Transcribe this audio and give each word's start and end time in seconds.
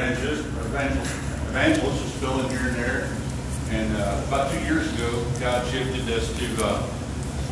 evangelist, 0.00 0.46
evangelist, 0.46 1.14
evangelist 1.52 2.04
is 2.06 2.12
filling 2.12 2.48
here 2.48 2.72
and 2.72 2.76
there. 2.76 3.12
And 3.68 3.96
uh, 3.96 4.24
about 4.28 4.50
two 4.50 4.60
years 4.64 4.88
ago, 4.94 5.24
God 5.38 5.60
shifted 5.68 6.08
us 6.08 6.32
to, 6.38 6.46
uh, 6.64 6.88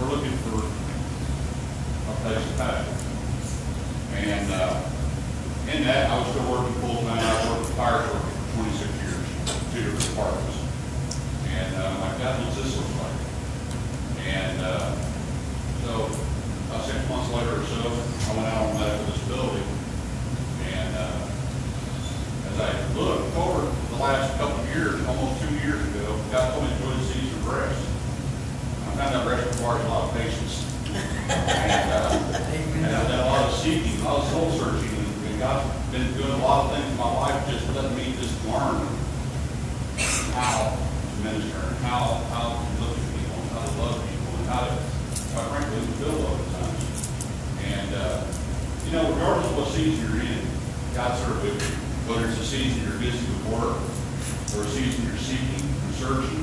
we're 0.01 0.09
looking 0.09 0.33
for 0.49 0.65
a 0.65 2.15
place 2.25 2.41
to 2.41 2.55
pastor. 2.57 2.97
And 4.17 4.51
uh, 4.51 4.81
in 5.77 5.85
that, 5.85 6.09
I 6.09 6.19
was 6.19 6.29
still 6.33 6.51
working 6.51 6.73
full-time. 6.81 7.21
I 7.21 7.53
worked 7.53 7.69
fire 7.77 8.01
for 8.09 8.17
26 8.57 8.97
years, 8.97 9.29
two 9.75 9.85
different 9.85 10.09
departments. 10.09 10.57
And 11.53 11.77
uh, 11.77 12.01
my 12.01 12.17
God, 12.17 12.41
what's 12.49 12.57
this 12.57 12.73
look 12.81 12.89
like? 12.97 14.25
And 14.25 14.61
uh, 14.63 14.97
so 15.85 16.09
about 16.73 16.89
six 16.89 16.97
months 17.11 17.29
later 17.29 17.61
or 17.61 17.65
so, 17.69 17.93
I 18.33 18.37
went 18.41 18.49
out 18.49 18.73
on 18.73 18.81
medical 18.81 19.13
disability. 19.13 19.68
And 22.59 22.99
uh, 22.99 23.23
as 23.23 23.35
forward 23.35 23.71
the 23.91 24.03
last 24.03 24.37
couple 24.37 24.59
of 24.59 24.67
years, 24.75 24.99
almost 25.07 25.41
two 25.41 25.55
years 25.63 25.79
ago, 25.95 26.19
God 26.33 26.55
told 26.55 26.65
me 26.67 26.75
to 26.75 26.83
do 26.83 26.91
a 26.91 26.99
season 27.07 27.39
of 27.39 27.47
rest. 27.47 27.87
I 28.83 28.99
found 28.99 29.15
out 29.15 29.27
rest 29.31 29.47
requires 29.55 29.85
a 29.85 29.89
lot 29.89 30.11
of 30.11 30.15
patience. 30.19 30.67
And, 30.91 31.91
uh, 31.93 32.19
and 32.83 32.87
I've 32.87 33.07
done 33.07 33.21
a 33.21 33.31
lot 33.31 33.47
of 33.47 33.55
seeking, 33.55 34.01
a 34.01 34.05
lot 34.05 34.27
of 34.27 34.31
soul 34.35 34.51
searching, 34.59 34.91
and 34.91 35.39
God's 35.39 35.71
been 35.93 36.11
doing 36.19 36.35
a 36.35 36.43
lot 36.43 36.67
of 36.67 36.75
things 36.75 36.91
in 36.91 36.97
my 36.99 37.15
life, 37.15 37.49
just 37.49 37.63
letting 37.77 37.95
me 37.95 38.15
just 38.19 38.35
learn 38.43 38.83
how 40.35 40.75
to 40.75 41.23
minister, 41.23 41.63
and 41.63 41.79
how, 41.87 42.19
how 42.35 42.59
to 42.59 42.83
look 42.83 42.99
at 42.99 43.07
people, 43.15 43.39
and 43.39 43.51
how 43.55 43.63
to 43.63 43.75
love 43.79 44.03
people, 44.03 44.35
and 44.35 44.47
how 44.51 44.67
to, 44.67 44.75
quite 45.31 45.47
frankly, 45.55 45.79
build 46.03 46.27
over 46.27 46.43
times. 46.59 47.07
And, 47.71 47.95
uh, 47.95 48.27
you 48.85 48.91
know, 48.99 49.15
regardless 49.15 49.47
of 49.47 49.57
what 49.59 49.69
season 49.69 50.11
you're 50.11 50.27
in, 50.27 50.43
God's 50.97 51.23
with 51.45 51.63
you. 51.63 51.78
Whether 52.09 52.33
it's 52.33 52.41
a 52.41 52.49
season 52.49 52.89
you're 52.89 52.97
busy 52.97 53.21
with 53.21 53.53
work, 53.53 53.77
or 54.57 54.65
a 54.65 54.71
season 54.73 55.05
you're 55.05 55.21
seeking 55.21 55.61
and 55.61 55.93
searching, 56.01 56.41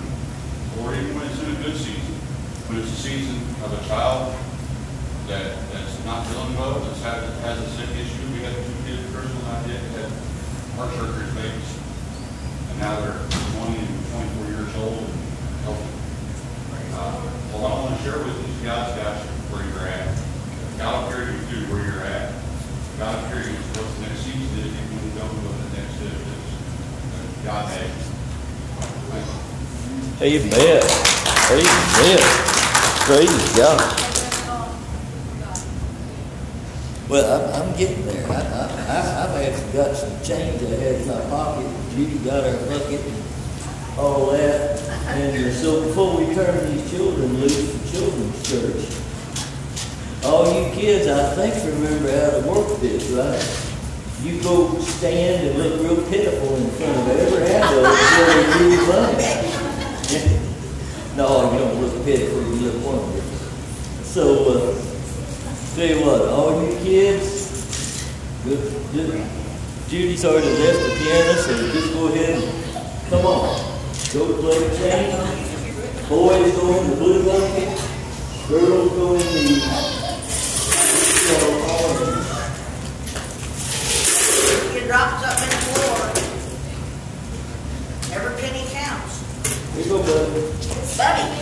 or 0.77 0.93
even 0.93 1.17
when 1.17 1.25
it's 1.25 1.41
in 1.41 1.57
a 1.57 1.59
good 1.65 1.73
season, 1.73 2.13
when 2.69 2.85
it's 2.85 2.93
a 2.93 3.01
season 3.01 3.41
of 3.65 3.73
a 3.73 3.81
child 3.89 4.29
that, 5.25 5.57
that's 5.73 5.97
not 6.05 6.21
feeling 6.29 6.53
well, 6.53 6.77
that's 6.85 7.01
had, 7.01 7.17
has 7.41 7.57
a 7.57 7.69
sick 7.81 7.89
issue. 7.97 8.21
We 8.37 8.45
had 8.45 8.53
two 8.53 8.77
kids, 8.85 9.09
and 9.09 9.17
I 9.49 9.57
did, 9.65 9.81
had 9.97 10.13
heart 10.77 10.93
surgery 11.01 11.33
babies. 11.33 11.71
And 12.69 12.77
now 12.77 13.01
they're 13.01 13.17
twenty 13.57 13.81
and 13.81 13.89
twenty-four 14.13 14.45
years 14.53 14.69
old 14.77 15.01
and 15.01 15.17
healthy. 15.65 15.89
Uh, 16.93 17.25
well, 17.57 17.65
I 17.65 17.73
want 17.89 17.97
to 17.97 18.05
share 18.05 18.21
with 18.21 18.37
you, 18.37 18.53
God's 18.61 18.93
got 19.01 19.17
you 19.17 19.33
where 19.49 19.65
you're 19.65 19.89
at. 19.89 20.13
God 20.77 20.93
will 20.93 21.09
carry 21.09 21.33
you 21.33 21.41
through 21.49 21.73
where 21.73 21.81
you're 21.89 22.05
at. 22.05 22.37
God 23.01 23.17
will 23.17 23.33
carry 23.33 23.49
you 23.49 23.57
to 23.57 23.81
what 23.81 23.89
the 23.97 24.01
next 24.05 24.21
season 24.29 24.45
is, 24.61 24.69
even 24.69 24.93
when 24.93 25.03
you 25.03 25.13
don't 25.19 25.27
know 25.27 25.51
what 25.51 25.57
the 25.59 25.67
next 25.75 25.99
step 25.99 26.15
is. 26.15 26.47
God 27.43 27.67
has 27.67 27.91
you. 27.91 28.07
Thank 29.11 29.27
you. 29.27 30.14
Amen. 30.25 30.81
Amen. 31.51 32.19
Praise 33.05 33.55
God. 33.55 34.01
Well, 37.07 37.53
I'm, 37.53 37.61
I'm 37.61 37.77
getting 37.77 38.03
there. 38.07 38.25
I, 38.31 38.33
I, 38.33 38.65
I- 38.89 39.23
I've 39.23 39.35
actually 39.45 39.73
got 39.73 39.95
some 39.95 40.09
change 40.23 40.63
I 40.63 40.75
had 40.81 40.95
in 41.01 41.07
my 41.07 41.21
pocket. 41.29 41.69
Judy 41.91 42.17
got 42.25 42.43
her 42.43 42.57
bucket 42.67 43.01
and 43.05 43.99
all 43.99 44.31
that. 44.31 44.81
And 45.09 45.45
uh, 45.45 45.51
so 45.51 45.83
before 45.87 46.17
we 46.17 46.33
turn 46.33 46.73
these 46.73 46.89
children 46.89 47.31
loose 47.39 47.77
for 47.77 47.91
children's 47.95 48.49
church, 48.49 50.25
all 50.25 50.47
you 50.51 50.73
kids, 50.73 51.05
I 51.07 51.35
think, 51.35 51.53
remember 51.71 52.09
how 52.09 52.31
to 52.39 52.47
work 52.49 52.79
this, 52.81 53.11
right? 53.11 53.45
You 54.23 54.41
go 54.41 54.79
stand 54.79 55.49
and 55.49 55.59
look 55.59 55.83
real 55.83 56.09
pitiful 56.09 56.55
in 56.55 56.67
front 56.71 56.97
of 56.97 57.09
every 57.09 57.43
adult 57.45 57.85
until 57.85 58.25
they 58.25 58.73
you 58.73 58.85
funny. 58.87 59.44
No, 61.15 61.49
you 61.53 61.59
don't 61.59 61.79
look 61.79 62.03
pitiful, 62.03 62.41
you 62.41 62.55
look 62.55 62.83
wonderful. 62.83 63.21
So, 64.03 64.23
uh, 64.51 64.75
tell 65.73 65.87
you 65.87 66.05
what, 66.05 66.21
all 66.27 66.61
you 66.61 66.75
kids, 66.79 68.03
good, 68.43 68.59
good. 68.91 69.25
Judy's 69.87 70.25
already 70.25 70.49
left 70.57 70.79
the 70.83 70.89
piano, 70.99 71.33
so 71.39 71.71
just 71.71 71.93
go 71.93 72.07
ahead 72.07 72.43
and, 72.43 72.43
come 73.09 73.25
on. 73.25 73.47
Go 74.11 74.27
to 74.27 74.33
play 74.41 74.59
the 74.59 74.75
chain. 74.77 75.07
Boys 76.09 76.51
go 76.57 76.81
in 76.81 76.89
the 76.89 76.95
blue 76.97 77.23
blanket, 77.23 77.79
girls 78.49 78.91
go 78.91 79.13
in 79.13 79.19
the 79.19 79.43
yellow 81.31 81.55
orange. 81.71 82.27
You 84.75 84.81
drop 84.85 85.09
something 85.23 85.47
in 85.47 85.55
the 85.55 85.63
floor. 85.71 85.97
Every 88.17 88.33
penny 88.41 88.63
counts. 88.71 89.15
Here 89.75 89.85
you 89.85 89.97
buddy. 89.99 90.41
Buddy, 90.97 91.35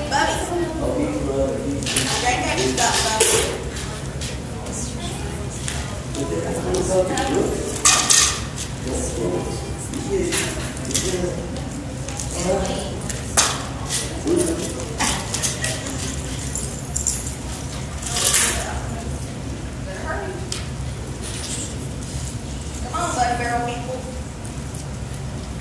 on, 22.94 23.16
buddy, 23.16 23.36
barrel 23.38 23.66
people. 23.68 24.00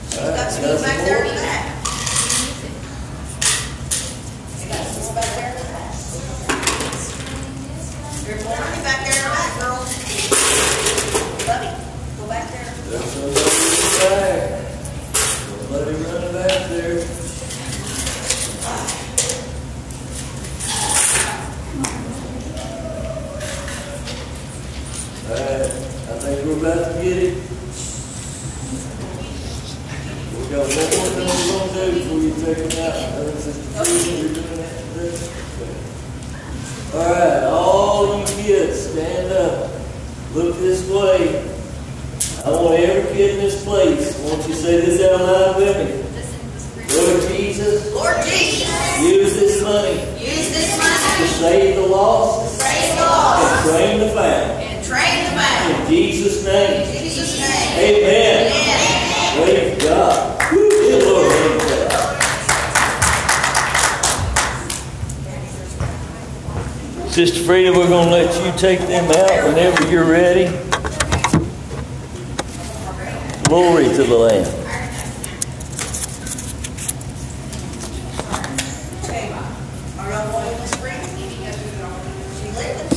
She's 0.09 0.19
got 0.21 0.51
some 0.51 0.63
back 0.83 0.99
there 1.05 1.25
in 1.25 1.29
the 1.29 1.41
back. 1.41 1.65
You 4.61 4.67
got 4.69 4.87
some 4.87 5.15
back 5.15 5.31
there 5.35 5.49
in 5.51 5.55
the 5.57 5.65
back. 5.73 5.93
There's 8.25 8.43
more 8.45 8.59
money 8.59 8.81
back 8.83 9.01
there 9.05 9.17
in 9.17 9.23
the 9.25 9.31
back, 9.33 9.51
girl. 9.59 9.79
Buddy, 11.47 11.71
go 12.19 12.25
back 12.29 12.45
there. 12.53 12.69
There's 12.91 13.07
somebody 13.11 13.35
back. 13.99 14.43
Somebody 15.17 15.93
running 16.05 16.33
back 16.33 16.61
there. 16.69 16.99
All 25.25 25.39
right, 25.39 25.65
I 25.65 26.19
think 26.21 26.37
we're 26.47 26.59
about 26.61 26.81
to 26.85 27.03
get 27.03 27.17
it. 27.17 27.35
We 30.33 30.41
got 30.51 30.65
one 30.69 30.77
more 30.77 31.09
thing 31.09 31.27
we're 31.27 31.49
gonna 31.59 31.73
do 31.73 31.93
before 31.99 32.21
you 32.21 32.33
take 32.45 32.59
it 32.59 32.77
out. 32.79 32.97
Other 33.15 33.31
than 33.31 33.39
Sister 33.41 33.65
Susan, 33.85 34.15
you're 34.19 34.35
doing 34.35 34.57
that 34.59 34.73
today? 34.93 35.15
All 36.93 37.09
right, 37.09 37.43
all 37.45 38.19
you 38.19 38.25
kids, 38.27 38.77
stand 38.91 39.33
up. 39.33 39.55
Look 40.35 40.53
this 40.59 40.81
way. 40.91 41.21
I 42.45 42.47
want 42.51 42.75
every 42.81 43.07
kid 43.17 43.31
in 43.37 43.41
this 43.41 43.65
place, 43.65 44.21
I 44.21 44.23
want 44.29 44.43
you 44.47 44.55
to 44.55 44.61
say 44.61 44.81
this 44.83 45.01
out 45.01 45.21
loud 45.21 45.57
with 45.57 45.77
me. 45.79 45.85
Lord 46.95 47.23
Jesus, 47.31 47.95
Lord 47.95 48.17
Jesus, 48.27 49.62
use 49.73 50.51
this 50.53 50.77
money 50.77 51.25
to 51.25 51.29
save 51.33 51.77
the 51.77 51.83
lost 51.87 52.61
praise 52.61 52.95
the 52.95 53.01
Lord 53.01 53.39
and 53.43 53.71
train 53.71 54.01
the 54.01 54.09
found. 54.09 54.51
and 54.63 54.85
train 54.85 55.25
the 55.31 55.37
man. 55.37 55.81
In 55.83 55.89
Jesus' 55.89 56.45
name, 56.45 56.87
In 56.89 57.03
Jesus' 57.03 57.41
name. 57.41 57.79
amen. 57.79 58.53
Amen. 58.53 59.45
Praise 59.45 59.83
God. 59.85 60.53
Woo, 60.53 60.69
good 60.69 61.03
Lord, 61.05 61.33
amen. 61.33 61.89
Sister 67.09 67.41
Frida, 67.45 67.73
we're 67.73 67.89
gonna 67.89 68.11
let 68.11 68.35
you 68.45 68.53
take 68.59 68.81
them 68.81 69.05
out 69.11 69.47
whenever 69.49 69.91
you're 69.91 70.05
ready. 70.11 70.47
Glory 73.45 73.85
to 73.85 74.03
the 74.05 74.17
Lamb. 74.17 74.59
Okay, 79.05 79.31
are 79.99 80.11
y'all 80.11 80.33
wanting 80.33 80.59
this 80.61 80.75
free? 80.77 80.91
She 82.41 82.47
leaving? 82.57 82.89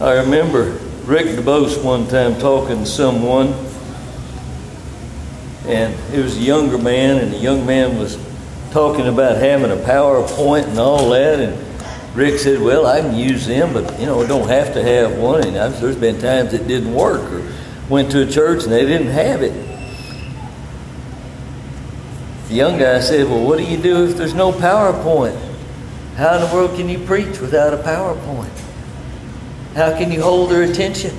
I 0.00 0.14
remember 0.14 0.78
Rick 1.10 1.26
DeBose 1.26 1.82
one 1.82 2.06
time 2.06 2.38
talking 2.38 2.78
to 2.78 2.86
someone, 2.86 3.48
and 5.66 5.92
it 6.14 6.22
was 6.22 6.36
a 6.36 6.40
younger 6.40 6.78
man, 6.78 7.18
and 7.18 7.32
the 7.32 7.36
young 7.36 7.66
man 7.66 7.98
was 7.98 8.16
talking 8.70 9.08
about 9.08 9.36
having 9.36 9.72
a 9.72 9.82
PowerPoint 9.82 10.68
and 10.68 10.78
all 10.78 11.10
that, 11.10 11.40
and 11.40 12.16
Rick 12.16 12.38
said, 12.38 12.60
"Well, 12.60 12.86
I 12.86 13.00
can 13.00 13.16
use 13.16 13.44
them, 13.44 13.72
but 13.72 13.98
you 13.98 14.06
know, 14.06 14.22
I 14.22 14.26
don't 14.28 14.46
have 14.46 14.72
to 14.74 14.84
have 14.84 15.18
one." 15.18 15.44
And 15.48 15.58
I've, 15.58 15.80
there's 15.80 15.96
been 15.96 16.20
times 16.20 16.52
it 16.52 16.68
didn't 16.68 16.94
work, 16.94 17.22
or 17.32 17.42
went 17.88 18.12
to 18.12 18.22
a 18.22 18.30
church 18.30 18.62
and 18.62 18.72
they 18.72 18.86
didn't 18.86 19.08
have 19.08 19.42
it. 19.42 19.52
The 22.46 22.54
young 22.54 22.78
guy 22.78 23.00
said, 23.00 23.26
Well, 23.26 23.44
what 23.44 23.58
do 23.58 23.64
you 23.64 23.78
do 23.78 24.04
if 24.04 24.16
there's 24.16 24.34
no 24.34 24.52
PowerPoint? 24.52 25.36
How 26.14 26.36
in 26.36 26.48
the 26.48 26.54
world 26.54 26.76
can 26.76 26.88
you 26.88 27.00
preach 27.00 27.40
without 27.40 27.74
a 27.74 27.78
PowerPoint? 27.78 28.69
How 29.74 29.96
can 29.96 30.10
you 30.10 30.22
hold 30.22 30.50
their 30.50 30.62
attention? 30.62 31.16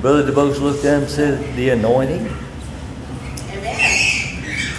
Brother 0.00 0.30
DeBose 0.30 0.60
looked 0.60 0.84
at 0.84 0.96
him 0.96 1.02
and 1.02 1.10
said, 1.10 1.56
The 1.56 1.70
anointing. 1.70 2.28
Amen. 3.50 4.74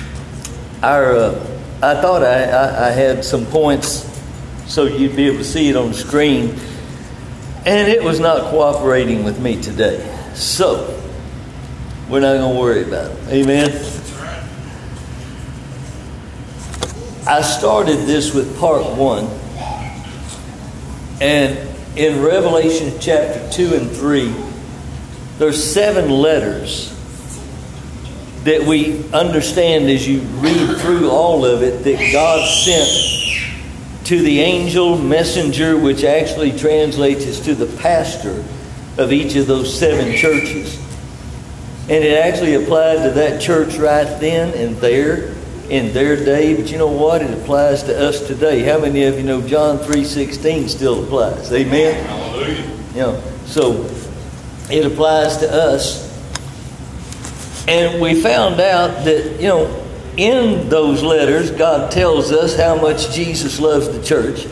Our, 0.84 1.16
uh, 1.16 1.58
I 1.82 2.02
thought 2.02 2.24
I, 2.24 2.44
I, 2.44 2.88
I 2.88 2.92
had 2.92 3.26
some 3.26 3.46
points 3.48 4.08
so 4.68 4.84
you'd 4.84 5.16
be 5.16 5.28
able 5.28 5.38
to 5.38 5.44
see 5.44 5.70
it 5.70 5.76
on 5.76 5.90
the 5.90 5.94
screen, 5.94 6.54
and 7.66 7.88
it 7.88 8.04
was 8.04 8.20
not 8.20 8.52
cooperating 8.52 9.24
with 9.24 9.40
me 9.40 9.62
today. 9.62 9.98
So, 10.36 11.02
we're 12.10 12.20
not 12.20 12.34
going 12.34 12.54
to 12.54 12.60
worry 12.60 12.84
about 12.84 13.12
it. 13.12 13.28
Amen? 13.30 13.70
I 17.26 17.42
started 17.42 18.06
this 18.06 18.34
with 18.34 18.60
part 18.60 18.86
one, 18.98 19.26
and 21.22 21.67
in 21.98 22.22
Revelation 22.22 22.94
chapter 23.00 23.50
2 23.52 23.74
and 23.74 23.90
3, 23.90 24.32
there's 25.40 25.62
seven 25.62 26.12
letters 26.12 26.94
that 28.44 28.62
we 28.62 29.04
understand 29.12 29.90
as 29.90 30.08
you 30.08 30.20
read 30.40 30.78
through 30.78 31.10
all 31.10 31.44
of 31.44 31.64
it 31.64 31.84
that 31.84 32.12
God 32.14 32.48
sent 32.48 34.06
to 34.06 34.22
the 34.22 34.40
angel 34.42 34.98
messenger, 34.98 35.76
which 35.76 36.04
actually 36.04 36.58
translates 36.58 37.26
as 37.26 37.40
to 37.42 37.56
the 37.56 37.66
pastor 37.78 38.46
of 38.98 39.12
each 39.12 39.36
of 39.36 39.48
those 39.48 39.78
seven 39.78 40.16
churches. 40.16 40.78
And 41.90 42.04
it 42.04 42.18
actually 42.18 42.54
applied 42.54 43.04
to 43.04 43.12
that 43.12 43.42
church 43.42 43.76
right 43.76 44.20
then 44.20 44.54
and 44.54 44.78
there 44.78 45.36
in 45.70 45.94
their 45.94 46.16
day, 46.16 46.56
but 46.56 46.72
you 46.72 46.78
know 46.78 46.88
what? 46.88 47.22
It 47.22 47.32
applies 47.32 47.84
to 47.84 48.08
us 48.08 48.26
today. 48.26 48.64
How 48.64 48.80
many 48.80 49.04
of 49.04 49.18
you 49.18 49.24
know 49.24 49.46
John 49.46 49.78
3.16 49.80 50.70
still 50.70 51.04
applies? 51.04 51.52
Amen? 51.52 52.06
Hallelujah. 52.06 52.78
Know, 52.96 53.24
so 53.46 53.86
it 54.72 54.86
applies 54.86 55.38
to 55.38 55.54
us. 55.54 56.08
And 57.68 58.02
we 58.02 58.22
found 58.22 58.62
out 58.62 59.04
that, 59.04 59.42
you 59.42 59.50
know, 59.50 59.84
in 60.16 60.70
those 60.70 61.04
letters, 61.04 61.52
God 61.52 61.92
tells 61.92 62.32
us 62.32 62.58
how 62.58 62.82
much 62.82 63.14
Jesus 63.14 63.60
loves 63.60 63.90
the 63.90 64.02
church. 64.04 64.48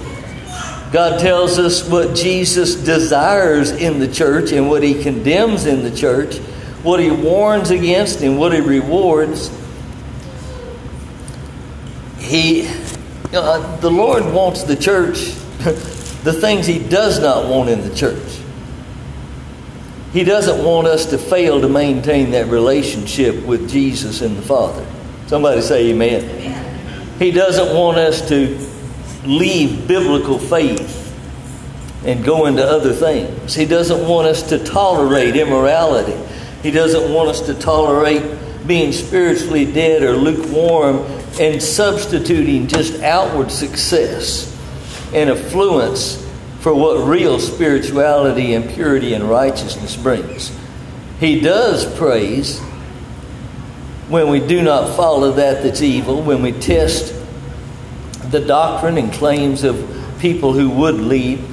God 0.91 1.19
tells 1.19 1.57
us 1.57 1.89
what 1.89 2.15
Jesus 2.15 2.75
desires 2.75 3.71
in 3.71 3.99
the 3.99 4.07
church 4.07 4.51
and 4.51 4.69
what 4.69 4.83
he 4.83 5.01
condemns 5.01 5.65
in 5.65 5.81
the 5.83 5.95
church, 5.95 6.37
what 6.83 6.99
he 6.99 7.09
warns 7.09 7.71
against 7.71 8.21
and 8.21 8.37
what 8.37 8.53
he 8.53 8.59
rewards. 8.59 9.49
He, 12.25 12.63
know, 13.31 13.43
uh, 13.43 13.77
the 13.77 13.91
Lord 13.91 14.25
wants 14.33 14.63
the 14.63 14.75
church, 14.75 15.17
the 16.23 16.33
things 16.33 16.65
he 16.65 16.79
does 16.79 17.19
not 17.19 17.47
want 17.47 17.69
in 17.69 17.81
the 17.87 17.93
church. 17.95 18.39
He 20.11 20.23
doesn't 20.23 20.63
want 20.63 20.87
us 20.87 21.07
to 21.07 21.17
fail 21.17 21.61
to 21.61 21.69
maintain 21.69 22.31
that 22.31 22.47
relationship 22.47 23.45
with 23.45 23.69
Jesus 23.69 24.21
and 24.21 24.37
the 24.37 24.41
Father. 24.41 24.85
Somebody 25.27 25.61
say 25.61 25.89
amen. 25.89 26.23
Amen. 26.23 27.19
He 27.19 27.31
doesn't 27.31 27.75
want 27.75 27.97
us 27.97 28.27
to 28.29 28.57
leave 29.25 29.87
biblical 29.87 30.39
faith 30.39 31.01
and 32.05 32.23
go 32.23 32.45
into 32.45 32.63
other 32.63 32.93
things. 32.93 33.53
He 33.53 33.65
doesn't 33.65 34.07
want 34.07 34.27
us 34.27 34.43
to 34.49 34.63
tolerate 34.63 35.35
immorality. 35.35 36.17
He 36.63 36.71
doesn't 36.71 37.13
want 37.13 37.29
us 37.29 37.41
to 37.41 37.53
tolerate 37.53 38.23
being 38.65 38.91
spiritually 38.91 39.71
dead 39.71 40.01
or 40.01 40.13
lukewarm 40.13 40.99
and 41.39 41.61
substituting 41.61 42.67
just 42.67 43.01
outward 43.01 43.51
success 43.51 44.51
and 45.13 45.29
affluence 45.29 46.21
for 46.59 46.73
what 46.73 47.07
real 47.07 47.39
spirituality 47.39 48.53
and 48.53 48.69
purity 48.69 49.13
and 49.13 49.23
righteousness 49.29 49.95
brings. 49.95 50.51
He 51.19 51.39
does 51.39 51.85
praise 51.97 52.59
when 54.09 54.29
we 54.29 54.39
do 54.39 54.61
not 54.61 54.95
follow 54.95 55.31
that 55.33 55.63
that's 55.63 55.81
evil, 55.81 56.21
when 56.21 56.41
we 56.41 56.51
test 56.51 57.13
the 58.31 58.39
doctrine 58.39 58.97
and 58.97 59.11
claims 59.13 59.63
of 59.63 59.91
people 60.19 60.53
who 60.53 60.69
would 60.69 60.95
lead. 60.95 61.43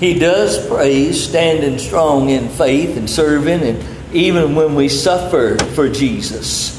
He 0.00 0.18
does 0.18 0.64
praise 0.68 1.22
standing 1.22 1.78
strong 1.78 2.30
in 2.30 2.48
faith 2.48 2.96
and 2.96 3.08
serving, 3.08 3.62
and 3.62 4.14
even 4.14 4.54
when 4.54 4.74
we 4.74 4.88
suffer 4.88 5.56
for 5.74 5.88
Jesus. 5.88 6.77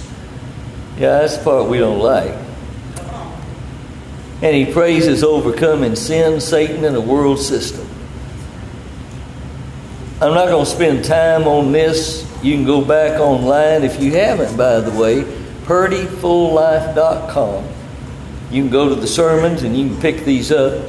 Yeah, 1.00 1.20
that's 1.20 1.38
the 1.38 1.44
part 1.46 1.70
we 1.70 1.78
don't 1.78 2.00
like. 2.00 2.36
And 4.42 4.54
he 4.54 4.66
praises 4.72 5.24
overcoming 5.24 5.96
sin, 5.96 6.42
Satan, 6.42 6.84
and 6.84 6.94
the 6.94 7.02
world 7.02 7.40
system. 7.40 7.88
I'm 10.22 10.34
not 10.34 10.50
going 10.50 10.66
to 10.66 10.72
spend 10.72 11.06
time 11.06 11.48
on 11.48 11.72
this. 11.72 12.30
You 12.44 12.56
can 12.56 12.66
go 12.66 12.84
back 12.84 13.22
online 13.22 13.84
if 13.84 14.02
you 14.02 14.12
haven't, 14.12 14.58
by 14.58 14.82
the 14.82 14.92
way, 14.92 15.24
purdyfulllife.com. 15.64 17.66
You 18.52 18.64
can 18.64 18.70
go 18.70 18.90
to 18.90 18.96
the 18.96 19.08
sermons 19.08 19.64
and 19.64 19.78
you 19.78 19.88
can 19.88 20.02
pick 20.02 20.26
these 20.26 20.52
up. 20.52 20.84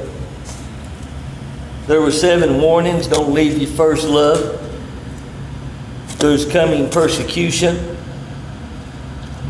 There 1.87 2.01
were 2.01 2.11
seven 2.11 2.59
warnings 2.59 3.07
don't 3.07 3.33
leave 3.33 3.57
your 3.57 3.71
first 3.71 4.05
love. 4.05 4.57
There's 6.19 6.45
coming 6.45 6.89
persecution. 6.89 7.99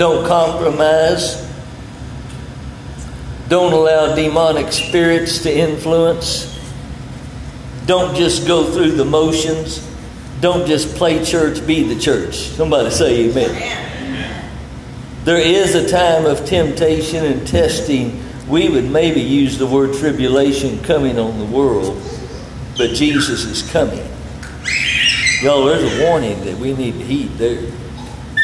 Don't 0.02 0.26
compromise. 0.26 1.48
Don't 3.50 3.72
allow 3.72 4.16
demonic 4.16 4.74
spirits 4.74 5.44
to 5.44 5.56
influence. 5.56 6.60
Don't 7.86 8.16
just 8.16 8.48
go 8.48 8.72
through 8.72 8.94
the 8.94 9.06
motions. 9.06 9.88
Don't 10.40 10.66
just 10.66 10.96
play 10.96 11.24
church, 11.24 11.68
be 11.68 11.84
the 11.84 12.02
church. 12.02 12.36
Somebody 12.36 12.90
say 12.90 13.30
amen. 13.30 14.42
There 15.24 15.38
is 15.38 15.76
a 15.76 15.88
time 15.88 16.26
of 16.26 16.48
temptation 16.48 17.24
and 17.24 17.46
testing. 17.48 18.24
We 18.48 18.70
would 18.70 18.90
maybe 18.90 19.22
use 19.22 19.60
the 19.60 19.68
word 19.68 19.94
tribulation 19.94 20.82
coming 20.82 21.20
on 21.20 21.38
the 21.38 21.46
world, 21.46 22.02
but 22.76 22.96
Jesus 22.96 23.46
is 23.46 23.72
coming. 23.72 24.04
Y'all, 25.44 25.66
there's 25.66 25.94
a 25.94 26.04
warning 26.04 26.44
that 26.46 26.58
we 26.58 26.74
need 26.74 26.94
to 26.94 27.06
heed 27.06 27.34
there. 27.34 27.72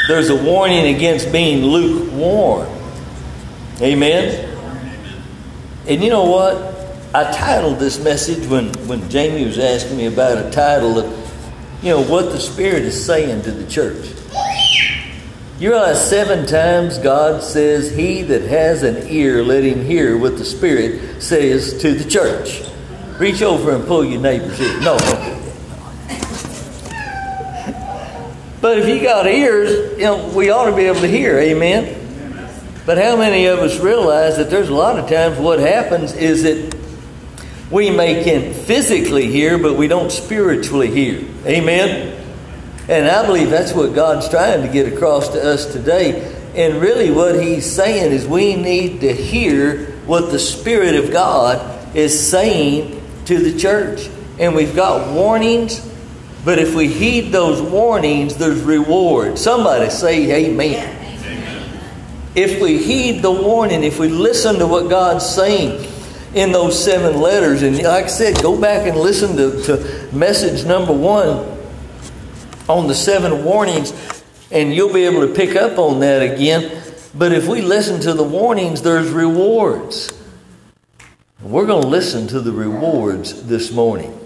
There's 0.08 0.30
a 0.30 0.42
warning 0.42 0.96
against 0.96 1.34
being 1.34 1.66
lukewarm. 1.66 2.70
Amen? 3.82 4.46
And 5.86 6.02
you 6.02 6.10
know 6.10 6.24
what? 6.24 6.76
I 7.14 7.30
titled 7.32 7.80
this 7.80 8.00
message 8.02 8.48
when, 8.48 8.72
when 8.88 9.10
Jamie 9.10 9.46
was 9.46 9.60
asking 9.60 9.98
me 9.98 10.06
about 10.06 10.38
a 10.38 10.50
title 10.50 10.98
of, 11.00 11.84
you 11.84 11.90
know, 11.90 12.04
what 12.04 12.32
the 12.32 12.40
Spirit 12.40 12.84
is 12.84 13.06
saying 13.06 13.42
to 13.44 13.52
the 13.52 13.70
church. 13.70 14.14
You 15.60 15.72
realize 15.72 16.10
seven 16.10 16.46
times 16.46 17.00
God 17.00 17.44
says, 17.44 17.94
He 17.94 18.22
that 18.22 18.44
has 18.44 18.84
an 18.84 19.10
ear, 19.10 19.44
let 19.44 19.64
him 19.64 19.84
hear 19.84 20.18
what 20.18 20.38
the 20.38 20.46
Spirit 20.46 21.22
says 21.22 21.82
to 21.82 21.94
the 21.94 22.10
church. 22.10 22.62
Reach 23.20 23.42
over 23.42 23.76
and 23.76 23.86
pull 23.86 24.06
your 24.06 24.22
neighbor's 24.22 24.60
ear. 24.62 24.80
No, 24.82 24.98
don't 25.00 25.00
do 25.00 25.32
that. 25.32 25.38
But 28.60 28.80
if 28.80 28.88
you 28.88 29.02
got 29.02 29.28
ears, 29.28 29.98
you 29.98 30.06
know, 30.06 30.28
we 30.30 30.50
ought 30.50 30.70
to 30.70 30.76
be 30.76 30.84
able 30.84 31.02
to 31.02 31.08
hear. 31.08 31.38
Amen? 31.38 32.04
But 32.86 32.98
how 32.98 33.18
many 33.18 33.46
of 33.48 33.60
us 33.60 33.80
realize 33.80 34.38
that 34.38 34.50
there's 34.50 34.70
a 34.70 34.74
lot 34.74 34.98
of 34.98 35.10
times 35.10 35.38
what 35.38 35.60
happens 35.60 36.14
is 36.14 36.44
that 36.44 36.76
we 37.70 37.90
may 37.90 38.24
can 38.24 38.54
physically 38.54 39.28
hear, 39.28 39.58
but 39.58 39.76
we 39.76 39.88
don't 39.88 40.12
spiritually 40.12 40.90
hear. 40.90 41.28
Amen? 41.46 42.18
And 42.88 43.08
I 43.08 43.26
believe 43.26 43.50
that's 43.50 43.74
what 43.74 43.94
God's 43.94 44.30
trying 44.30 44.66
to 44.66 44.72
get 44.72 44.92
across 44.92 45.30
to 45.30 45.44
us 45.44 45.72
today. 45.74 46.34
And 46.56 46.82
really, 46.82 47.12
what 47.12 47.40
He's 47.40 47.70
saying 47.70 48.14
is 48.14 48.26
we 48.26 48.56
need 48.56 49.02
to 49.02 49.14
hear 49.14 49.92
what 50.06 50.32
the 50.32 50.40
Spirit 50.40 50.96
of 50.96 51.12
God 51.12 51.96
is 51.96 52.30
saying 52.30 53.04
to 53.26 53.38
the 53.38 53.60
church. 53.60 54.10
And 54.40 54.56
we've 54.56 54.76
got 54.76 55.14
warnings, 55.14 55.86
but 56.48 56.60
if 56.60 56.74
we 56.74 56.88
heed 56.88 57.34
those 57.34 57.62
warnings, 57.62 58.38
there's 58.38 58.62
reward. 58.62 59.38
Somebody 59.38 59.90
say, 59.90 60.46
Amen. 60.46 60.94
If 62.36 62.62
we 62.62 62.82
heed 62.82 63.22
the 63.22 63.30
warning, 63.30 63.84
if 63.84 64.00
we 64.00 64.08
listen 64.08 64.58
to 64.60 64.66
what 64.66 64.90
God's 64.90 65.26
saying 65.26 65.92
in 66.34 66.54
those 66.54 66.82
seven 66.82 67.20
letters, 67.20 67.64
and 67.64 67.76
like 67.76 68.06
I 68.06 68.08
said, 68.08 68.42
go 68.42 68.58
back 68.58 68.88
and 68.88 68.98
listen 68.98 69.36
to, 69.36 69.62
to 69.64 70.16
message 70.16 70.66
number 70.66 70.94
one 70.94 71.60
on 72.70 72.88
the 72.88 72.96
seven 72.96 73.44
warnings, 73.44 73.92
and 74.50 74.74
you'll 74.74 74.94
be 74.94 75.04
able 75.04 75.28
to 75.28 75.34
pick 75.34 75.58
up 75.58 75.78
on 75.78 76.00
that 76.00 76.22
again. 76.22 76.82
But 77.14 77.34
if 77.34 77.50
we 77.50 77.62
listen 77.62 78.00
to 78.04 78.14
the 78.14 78.24
warnings, 78.24 78.84
there's 78.84 79.10
rewards. 79.10 80.18
We're 81.42 81.66
going 81.66 81.82
to 81.82 81.90
listen 81.90 82.26
to 82.30 82.40
the 82.40 82.54
rewards 82.54 83.48
this 83.48 83.70
morning. 83.70 84.18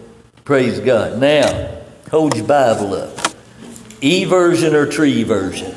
Praise 0.44 0.80
God. 0.80 1.20
Now, 1.20 1.81
hold 2.12 2.36
your 2.36 2.46
Bible 2.46 2.94
up. 2.94 3.18
E 4.02 4.26
version 4.26 4.76
or 4.76 4.86
tree 4.86 5.24
version? 5.24 5.76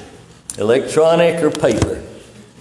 electronic 0.58 1.42
or 1.42 1.50
paper. 1.50 2.00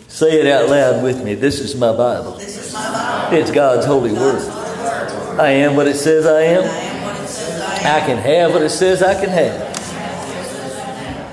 Say 0.08 0.40
it 0.42 0.48
out 0.48 0.70
loud 0.70 1.04
with 1.04 1.24
me. 1.24 1.36
This 1.36 1.60
is 1.60 1.76
my 1.76 1.96
Bible. 1.96 2.34
This 2.34 2.58
is 2.58 2.74
my 2.74 2.92
Bible. 2.92 3.38
It's 3.38 3.52
God's 3.52 3.86
holy 3.86 4.14
God's 4.16 4.46
word. 4.48 5.30
word. 5.30 5.40
I 5.40 5.50
am 5.50 5.76
what 5.76 5.88
it 5.88 5.96
says 5.96 6.26
I 6.26 6.40
I 6.40 6.42
am. 6.42 6.64
am 6.64 7.24
it 7.24 7.28
says 7.28 7.62
I 7.62 7.98
I 7.98 8.00
can 8.06 8.18
have 8.18 8.54
what 8.54 8.62
it 8.64 8.70
says 8.70 9.04
I 9.04 9.14
can 9.14 9.30
have. 9.30 9.74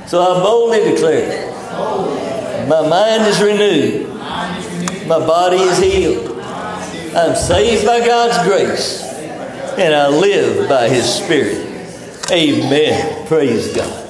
So 0.09 0.21
I 0.21 0.43
boldly 0.43 0.85
declare 0.93 1.31
it. 1.33 2.69
my 2.69 2.87
mind 2.89 3.27
is 3.27 3.41
renewed, 3.41 4.09
my 5.07 5.19
body 5.19 5.57
is 5.59 5.79
healed. 5.79 6.41
I'm 7.17 7.35
saved 7.37 7.87
by 7.87 8.01
God's 8.01 8.47
grace, 8.47 9.03
and 9.79 9.95
I 9.95 10.09
live 10.09 10.69
by 10.69 10.89
His 10.89 11.05
Spirit. 11.05 11.70
Amen. 12.31 13.27
Praise 13.27 13.75
God. 13.75 14.07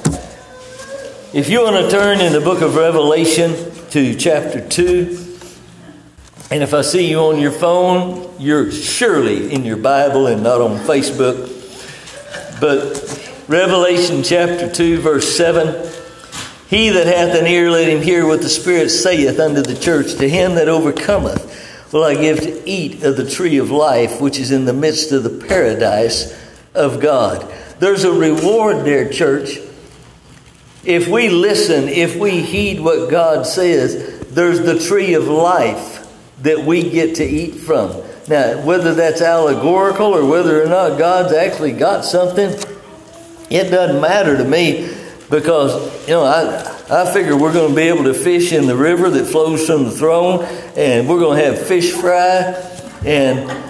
If 1.33 1.49
you 1.49 1.63
want 1.63 1.77
to 1.77 1.91
turn 1.91 2.21
in 2.21 2.35
the 2.35 2.41
book 2.43 2.61
of 2.61 2.77
Revelation 2.77 3.55
to 3.93 4.15
chapter 4.15 4.61
2, 4.69 5.39
and 6.51 6.63
if 6.63 6.75
I 6.75 6.83
see 6.83 7.09
you 7.09 7.21
on 7.21 7.41
your 7.41 7.51
phone, 7.51 8.35
you're 8.39 8.71
surely 8.73 9.51
in 9.51 9.65
your 9.65 9.79
Bible 9.79 10.27
and 10.27 10.43
not 10.43 10.61
on 10.61 10.81
Facebook. 10.81 11.49
But 12.61 13.47
Revelation 13.49 14.23
chapter 14.23 14.71
2, 14.71 14.99
verse 14.99 15.35
7 15.35 15.91
He 16.69 16.91
that 16.91 17.07
hath 17.07 17.35
an 17.35 17.47
ear, 17.47 17.71
let 17.71 17.89
him 17.89 18.03
hear 18.03 18.27
what 18.27 18.43
the 18.43 18.51
Spirit 18.51 18.91
saith 18.91 19.41
unto 19.41 19.63
the 19.63 19.75
church. 19.75 20.17
To 20.17 20.29
him 20.29 20.57
that 20.57 20.69
overcometh 20.69 21.91
will 21.91 22.05
I 22.05 22.17
give 22.17 22.41
to 22.41 22.69
eat 22.69 23.03
of 23.03 23.17
the 23.17 23.29
tree 23.29 23.57
of 23.57 23.71
life, 23.71 24.21
which 24.21 24.39
is 24.39 24.51
in 24.51 24.67
the 24.67 24.75
midst 24.75 25.11
of 25.11 25.23
the 25.23 25.47
paradise 25.47 26.39
of 26.75 27.01
God. 27.01 27.51
There's 27.81 28.05
a 28.05 28.13
reward 28.13 28.85
there, 28.85 29.09
church. 29.09 29.57
If 30.85 31.09
we 31.09 31.31
listen, 31.31 31.89
if 31.89 32.15
we 32.15 32.43
heed 32.43 32.79
what 32.79 33.11
God 33.11 33.47
says, 33.47 34.21
there's 34.29 34.61
the 34.61 34.79
tree 34.79 35.15
of 35.15 35.29
life 35.29 36.07
that 36.43 36.61
we 36.61 36.91
get 36.91 37.17
to 37.17 37.25
eat 37.25 37.55
from. 37.55 38.03
Now, 38.29 38.63
whether 38.67 38.93
that's 38.93 39.23
allegorical 39.23 40.15
or 40.15 40.27
whether 40.27 40.63
or 40.63 40.67
not 40.67 40.99
God's 40.99 41.33
actually 41.33 41.73
got 41.73 42.05
something, 42.05 42.51
it 43.49 43.71
doesn't 43.71 44.01
matter 44.01 44.37
to 44.37 44.45
me 44.45 44.95
because, 45.31 46.07
you 46.07 46.13
know, 46.13 46.25
I, 46.25 46.61
I 46.91 47.11
figure 47.15 47.35
we're 47.35 47.55
going 47.55 47.71
to 47.71 47.77
be 47.77 47.89
able 47.89 48.05
to 48.05 48.15
fish 48.15 48.53
in 48.53 48.67
the 48.67 48.77
river 48.77 49.09
that 49.09 49.25
flows 49.25 49.67
from 49.67 49.85
the 49.85 49.91
throne 49.91 50.45
and 50.77 51.09
we're 51.09 51.19
going 51.19 51.39
to 51.39 51.45
have 51.47 51.67
fish 51.67 51.93
fry 51.93 52.55
and 53.07 53.70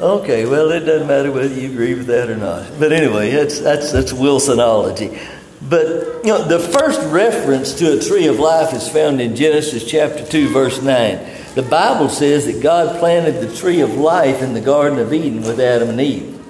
Okay, 0.00 0.46
well, 0.46 0.70
it 0.70 0.80
doesn't 0.80 1.08
matter 1.08 1.30
whether 1.30 1.54
you 1.54 1.70
agree 1.70 1.92
with 1.92 2.06
that 2.06 2.30
or 2.30 2.36
not. 2.36 2.70
But 2.78 2.90
anyway, 2.90 3.30
that's 3.32 3.60
that's 3.60 3.92
that's 3.92 4.14
Wilsonology. 4.14 5.20
But 5.60 6.24
you 6.24 6.32
know, 6.32 6.42
the 6.42 6.58
first 6.58 7.02
reference 7.12 7.74
to 7.74 7.98
a 7.98 8.00
tree 8.00 8.26
of 8.26 8.38
life 8.38 8.72
is 8.72 8.88
found 8.88 9.20
in 9.20 9.36
Genesis 9.36 9.84
chapter 9.84 10.24
two, 10.24 10.48
verse 10.48 10.80
nine. 10.80 11.18
The 11.54 11.62
Bible 11.62 12.08
says 12.08 12.46
that 12.46 12.62
God 12.62 12.98
planted 12.98 13.46
the 13.46 13.54
tree 13.54 13.80
of 13.80 13.94
life 13.96 14.40
in 14.40 14.54
the 14.54 14.62
Garden 14.62 14.98
of 15.00 15.12
Eden 15.12 15.42
with 15.42 15.60
Adam 15.60 15.90
and 15.90 16.00
Eve. 16.00 16.40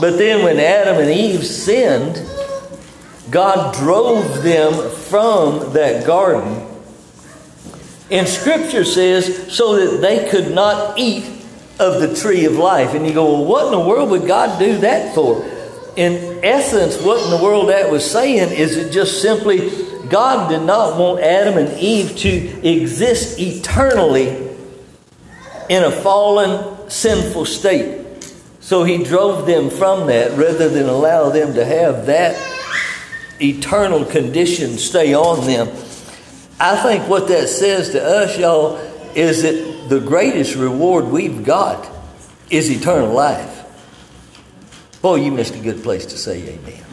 But 0.00 0.16
then, 0.16 0.42
when 0.42 0.58
Adam 0.58 0.96
and 0.96 1.10
Eve 1.10 1.44
sinned, 1.44 2.26
God 3.30 3.74
drove 3.74 4.42
them 4.42 4.90
from 4.90 5.74
that 5.74 6.06
garden. 6.06 6.70
And 8.10 8.26
Scripture 8.26 8.84
says 8.84 9.52
so 9.52 9.76
that 9.76 10.00
they 10.00 10.30
could 10.30 10.54
not 10.54 10.98
eat 10.98 11.33
of 11.78 12.00
the 12.00 12.14
tree 12.14 12.44
of 12.44 12.54
life. 12.54 12.94
And 12.94 13.06
you 13.06 13.12
go, 13.12 13.32
well, 13.32 13.44
what 13.44 13.66
in 13.66 13.72
the 13.72 13.80
world 13.80 14.10
would 14.10 14.26
God 14.26 14.58
do 14.58 14.78
that 14.78 15.14
for? 15.14 15.44
In 15.96 16.44
essence, 16.44 17.00
what 17.00 17.22
in 17.24 17.30
the 17.30 17.42
world 17.42 17.68
that 17.68 17.90
was 17.90 18.08
saying 18.08 18.52
is 18.52 18.76
it 18.76 18.92
just 18.92 19.22
simply 19.22 19.70
God 20.08 20.48
did 20.50 20.62
not 20.62 20.98
want 20.98 21.20
Adam 21.20 21.56
and 21.56 21.78
Eve 21.78 22.16
to 22.18 22.68
exist 22.68 23.38
eternally 23.38 24.28
in 25.68 25.82
a 25.82 25.90
fallen, 25.90 26.90
sinful 26.90 27.46
state. 27.46 28.04
So 28.60 28.84
he 28.84 29.02
drove 29.02 29.46
them 29.46 29.70
from 29.70 30.06
that 30.08 30.36
rather 30.38 30.68
than 30.68 30.88
allow 30.88 31.30
them 31.30 31.54
to 31.54 31.64
have 31.64 32.06
that 32.06 32.36
eternal 33.40 34.04
condition 34.04 34.78
stay 34.78 35.14
on 35.14 35.46
them. 35.46 35.68
I 36.60 36.76
think 36.76 37.08
what 37.08 37.28
that 37.28 37.48
says 37.48 37.90
to 37.90 38.02
us, 38.02 38.38
y'all, 38.38 38.76
is 39.14 39.42
that 39.42 39.73
the 39.88 40.00
greatest 40.00 40.54
reward 40.54 41.06
we've 41.06 41.44
got 41.44 41.90
is 42.50 42.70
eternal 42.70 43.12
life. 43.12 43.62
Boy, 45.02 45.16
you 45.16 45.30
missed 45.30 45.54
a 45.54 45.60
good 45.60 45.82
place 45.82 46.06
to 46.06 46.18
say 46.18 46.42
amen. 46.48 46.84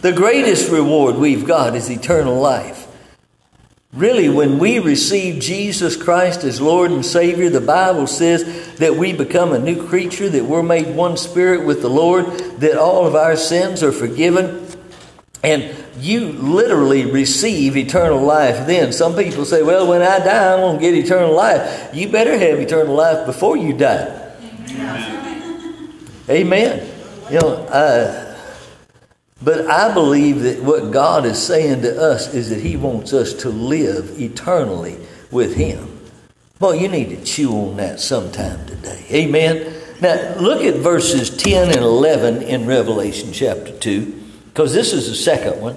The 0.00 0.12
greatest 0.12 0.70
reward 0.70 1.16
we've 1.16 1.46
got 1.46 1.76
is 1.76 1.90
eternal 1.90 2.40
life. 2.40 2.86
Really, 3.92 4.28
when 4.28 4.58
we 4.58 4.78
receive 4.78 5.42
Jesus 5.42 5.96
Christ 5.96 6.44
as 6.44 6.60
Lord 6.60 6.92
and 6.92 7.04
Savior, 7.04 7.50
the 7.50 7.60
Bible 7.60 8.06
says 8.06 8.76
that 8.76 8.94
we 8.94 9.12
become 9.12 9.52
a 9.52 9.58
new 9.58 9.84
creature, 9.86 10.28
that 10.28 10.44
we're 10.44 10.62
made 10.62 10.94
one 10.94 11.16
spirit 11.16 11.66
with 11.66 11.82
the 11.82 11.90
Lord, 11.90 12.24
that 12.60 12.78
all 12.78 13.04
of 13.04 13.16
our 13.16 13.36
sins 13.36 13.82
are 13.82 13.90
forgiven. 13.90 14.59
And 15.42 15.74
you 15.98 16.32
literally 16.32 17.06
receive 17.06 17.76
eternal 17.76 18.20
life 18.20 18.66
then. 18.66 18.92
Some 18.92 19.16
people 19.16 19.44
say, 19.44 19.62
well, 19.62 19.88
when 19.88 20.02
I 20.02 20.18
die, 20.18 20.52
I'm 20.52 20.60
going 20.60 20.78
to 20.78 20.82
get 20.82 20.94
eternal 20.94 21.34
life. 21.34 21.94
You 21.94 22.08
better 22.08 22.36
have 22.36 22.58
eternal 22.58 22.94
life 22.94 23.26
before 23.26 23.56
you 23.56 23.72
die. 23.72 24.16
Amen. 26.28 26.86
You 27.30 27.40
know, 27.40 27.54
uh, 27.66 28.38
but 29.42 29.66
I 29.66 29.92
believe 29.94 30.42
that 30.42 30.62
what 30.62 30.90
God 30.90 31.24
is 31.24 31.40
saying 31.40 31.82
to 31.82 32.00
us 32.00 32.34
is 32.34 32.50
that 32.50 32.60
He 32.60 32.76
wants 32.76 33.12
us 33.12 33.32
to 33.34 33.48
live 33.48 34.20
eternally 34.20 34.98
with 35.30 35.56
Him. 35.56 36.00
Well, 36.58 36.74
you 36.74 36.88
need 36.88 37.08
to 37.08 37.24
chew 37.24 37.52
on 37.52 37.78
that 37.78 38.00
sometime 38.00 38.66
today. 38.66 39.06
Amen. 39.10 39.74
Now, 40.02 40.34
look 40.38 40.62
at 40.62 40.76
verses 40.76 41.34
10 41.34 41.68
and 41.68 41.80
11 41.80 42.42
in 42.42 42.66
Revelation 42.66 43.32
chapter 43.32 43.72
2, 43.72 44.19
because 44.52 44.74
this 44.74 44.92
is 44.92 45.08
the 45.08 45.14
second 45.14 45.60
one. 45.60 45.76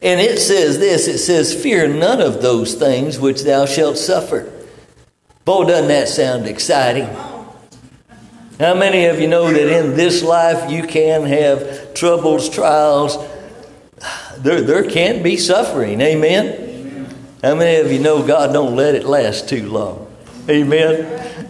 And 0.00 0.20
it 0.20 0.38
says 0.38 0.78
this 0.78 1.06
it 1.06 1.18
says, 1.18 1.54
Fear 1.54 1.88
none 1.88 2.20
of 2.20 2.42
those 2.42 2.74
things 2.74 3.18
which 3.18 3.42
thou 3.42 3.66
shalt 3.66 3.98
suffer. 3.98 4.52
Boy, 5.44 5.66
doesn't 5.66 5.88
that 5.88 6.08
sound 6.08 6.46
exciting? 6.46 7.06
How 8.58 8.74
many 8.74 9.04
of 9.04 9.20
you 9.20 9.28
know 9.28 9.52
that 9.52 9.68
in 9.68 9.94
this 9.96 10.22
life 10.22 10.70
you 10.70 10.82
can 10.82 11.24
have 11.26 11.94
troubles, 11.94 12.48
trials? 12.48 13.18
There, 14.38 14.62
there 14.62 14.88
can 14.88 15.22
be 15.22 15.36
suffering. 15.36 16.00
Amen? 16.00 17.06
How 17.42 17.54
many 17.54 17.80
of 17.80 17.92
you 17.92 17.98
know 17.98 18.26
God 18.26 18.52
don't 18.52 18.74
let 18.74 18.94
it 18.94 19.04
last 19.04 19.48
too 19.48 19.68
long? 19.68 20.10
Amen? 20.48 21.48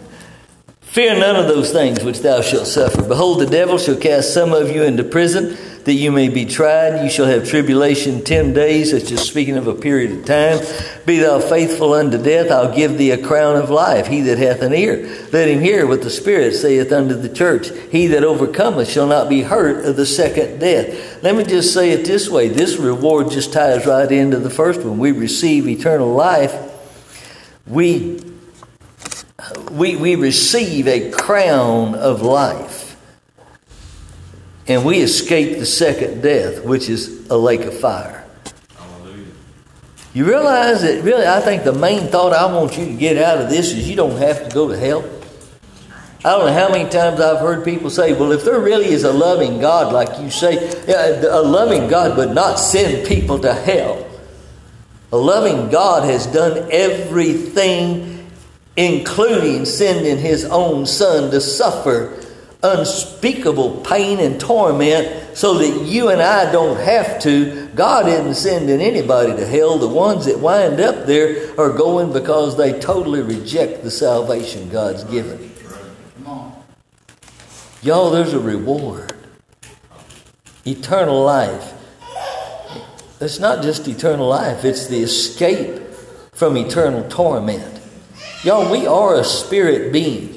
Fear 0.80 1.18
none 1.18 1.36
of 1.36 1.46
those 1.46 1.72
things 1.72 2.02
which 2.02 2.20
thou 2.20 2.40
shalt 2.40 2.66
suffer. 2.66 3.02
Behold, 3.02 3.40
the 3.40 3.46
devil 3.46 3.78
shall 3.78 3.96
cast 3.96 4.34
some 4.34 4.52
of 4.52 4.70
you 4.70 4.82
into 4.82 5.04
prison 5.04 5.56
that 5.86 5.94
you 5.94 6.10
may 6.10 6.28
be 6.28 6.44
tried. 6.44 7.04
You 7.04 7.08
shall 7.08 7.26
have 7.26 7.48
tribulation 7.48 8.22
ten 8.24 8.52
days. 8.52 8.90
That's 8.90 9.08
just 9.08 9.28
speaking 9.28 9.56
of 9.56 9.68
a 9.68 9.74
period 9.74 10.10
of 10.10 10.24
time. 10.24 10.58
Be 11.06 11.18
thou 11.20 11.38
faithful 11.38 11.94
unto 11.94 12.20
death. 12.20 12.50
I'll 12.50 12.74
give 12.74 12.98
thee 12.98 13.12
a 13.12 13.24
crown 13.24 13.54
of 13.54 13.70
life. 13.70 14.08
He 14.08 14.20
that 14.22 14.36
hath 14.36 14.62
an 14.62 14.74
ear, 14.74 15.28
let 15.32 15.48
him 15.48 15.60
hear 15.60 15.86
what 15.86 16.02
the 16.02 16.10
Spirit 16.10 16.54
saith 16.54 16.90
unto 16.90 17.14
the 17.14 17.28
church. 17.28 17.70
He 17.92 18.08
that 18.08 18.24
overcometh 18.24 18.90
shall 18.90 19.06
not 19.06 19.28
be 19.28 19.42
hurt 19.42 19.84
of 19.84 19.94
the 19.94 20.06
second 20.06 20.58
death. 20.58 21.22
Let 21.22 21.36
me 21.36 21.44
just 21.44 21.72
say 21.72 21.92
it 21.92 22.04
this 22.04 22.28
way 22.28 22.48
this 22.48 22.76
reward 22.78 23.30
just 23.30 23.52
ties 23.52 23.86
right 23.86 24.10
into 24.10 24.38
the 24.38 24.50
first 24.50 24.82
one. 24.82 24.98
We 24.98 25.12
receive 25.12 25.68
eternal 25.68 26.12
life. 26.12 26.52
We 27.64 28.20
we, 29.70 29.94
we 29.94 30.16
receive 30.16 30.88
a 30.88 31.12
crown 31.12 31.94
of 31.94 32.22
life. 32.22 32.75
And 34.68 34.84
we 34.84 34.98
escape 34.98 35.58
the 35.58 35.66
second 35.66 36.22
death, 36.22 36.64
which 36.64 36.88
is 36.88 37.28
a 37.30 37.36
lake 37.36 37.60
of 37.62 37.78
fire. 37.78 38.24
Hallelujah. 38.76 39.26
You 40.12 40.26
realize 40.26 40.82
that, 40.82 41.04
really, 41.04 41.26
I 41.26 41.40
think 41.40 41.62
the 41.62 41.72
main 41.72 42.08
thought 42.08 42.32
I 42.32 42.52
want 42.52 42.76
you 42.76 42.86
to 42.86 42.94
get 42.94 43.16
out 43.16 43.38
of 43.38 43.48
this 43.48 43.72
is 43.72 43.88
you 43.88 43.94
don't 43.94 44.18
have 44.18 44.48
to 44.48 44.54
go 44.54 44.68
to 44.68 44.76
hell. 44.76 45.08
I 46.24 46.30
don't 46.30 46.46
know 46.46 46.52
how 46.52 46.68
many 46.68 46.90
times 46.90 47.20
I've 47.20 47.38
heard 47.38 47.64
people 47.64 47.90
say, 47.90 48.12
well, 48.12 48.32
if 48.32 48.44
there 48.44 48.58
really 48.58 48.86
is 48.86 49.04
a 49.04 49.12
loving 49.12 49.60
God, 49.60 49.92
like 49.92 50.18
you 50.20 50.28
say, 50.28 50.56
a 50.88 51.40
loving 51.40 51.86
God 51.86 52.16
would 52.16 52.34
not 52.34 52.56
send 52.56 53.06
people 53.06 53.38
to 53.40 53.54
hell. 53.54 54.04
A 55.12 55.16
loving 55.16 55.70
God 55.70 56.02
has 56.02 56.26
done 56.26 56.68
everything, 56.72 58.28
including 58.76 59.64
sending 59.64 60.18
his 60.18 60.44
own 60.46 60.86
son 60.86 61.30
to 61.30 61.40
suffer 61.40 62.20
unspeakable 62.62 63.82
pain 63.82 64.18
and 64.18 64.40
torment 64.40 65.36
so 65.36 65.54
that 65.58 65.86
you 65.86 66.08
and 66.08 66.22
I 66.22 66.50
don't 66.50 66.78
have 66.78 67.20
to. 67.22 67.68
God 67.74 68.08
isn't 68.08 68.34
sending 68.34 68.80
anybody 68.80 69.36
to 69.36 69.46
hell. 69.46 69.78
The 69.78 69.88
ones 69.88 70.26
that 70.26 70.38
wind 70.38 70.80
up 70.80 71.06
there 71.06 71.58
are 71.60 71.70
going 71.70 72.12
because 72.12 72.56
they 72.56 72.78
totally 72.80 73.22
reject 73.22 73.82
the 73.82 73.90
salvation 73.90 74.68
God's 74.70 75.04
given. 75.04 75.52
Y'all, 77.82 78.10
there's 78.10 78.32
a 78.32 78.40
reward 78.40 79.12
eternal 80.64 81.22
life. 81.22 81.74
it's 83.20 83.38
not 83.38 83.62
just 83.62 83.86
eternal 83.86 84.28
life, 84.28 84.64
it's 84.64 84.88
the 84.88 84.98
escape 84.98 85.80
from 86.32 86.56
eternal 86.56 87.08
torment. 87.08 87.80
Y'all, 88.42 88.70
we 88.70 88.86
are 88.86 89.14
a 89.14 89.24
spirit 89.24 89.92
being. 89.92 90.35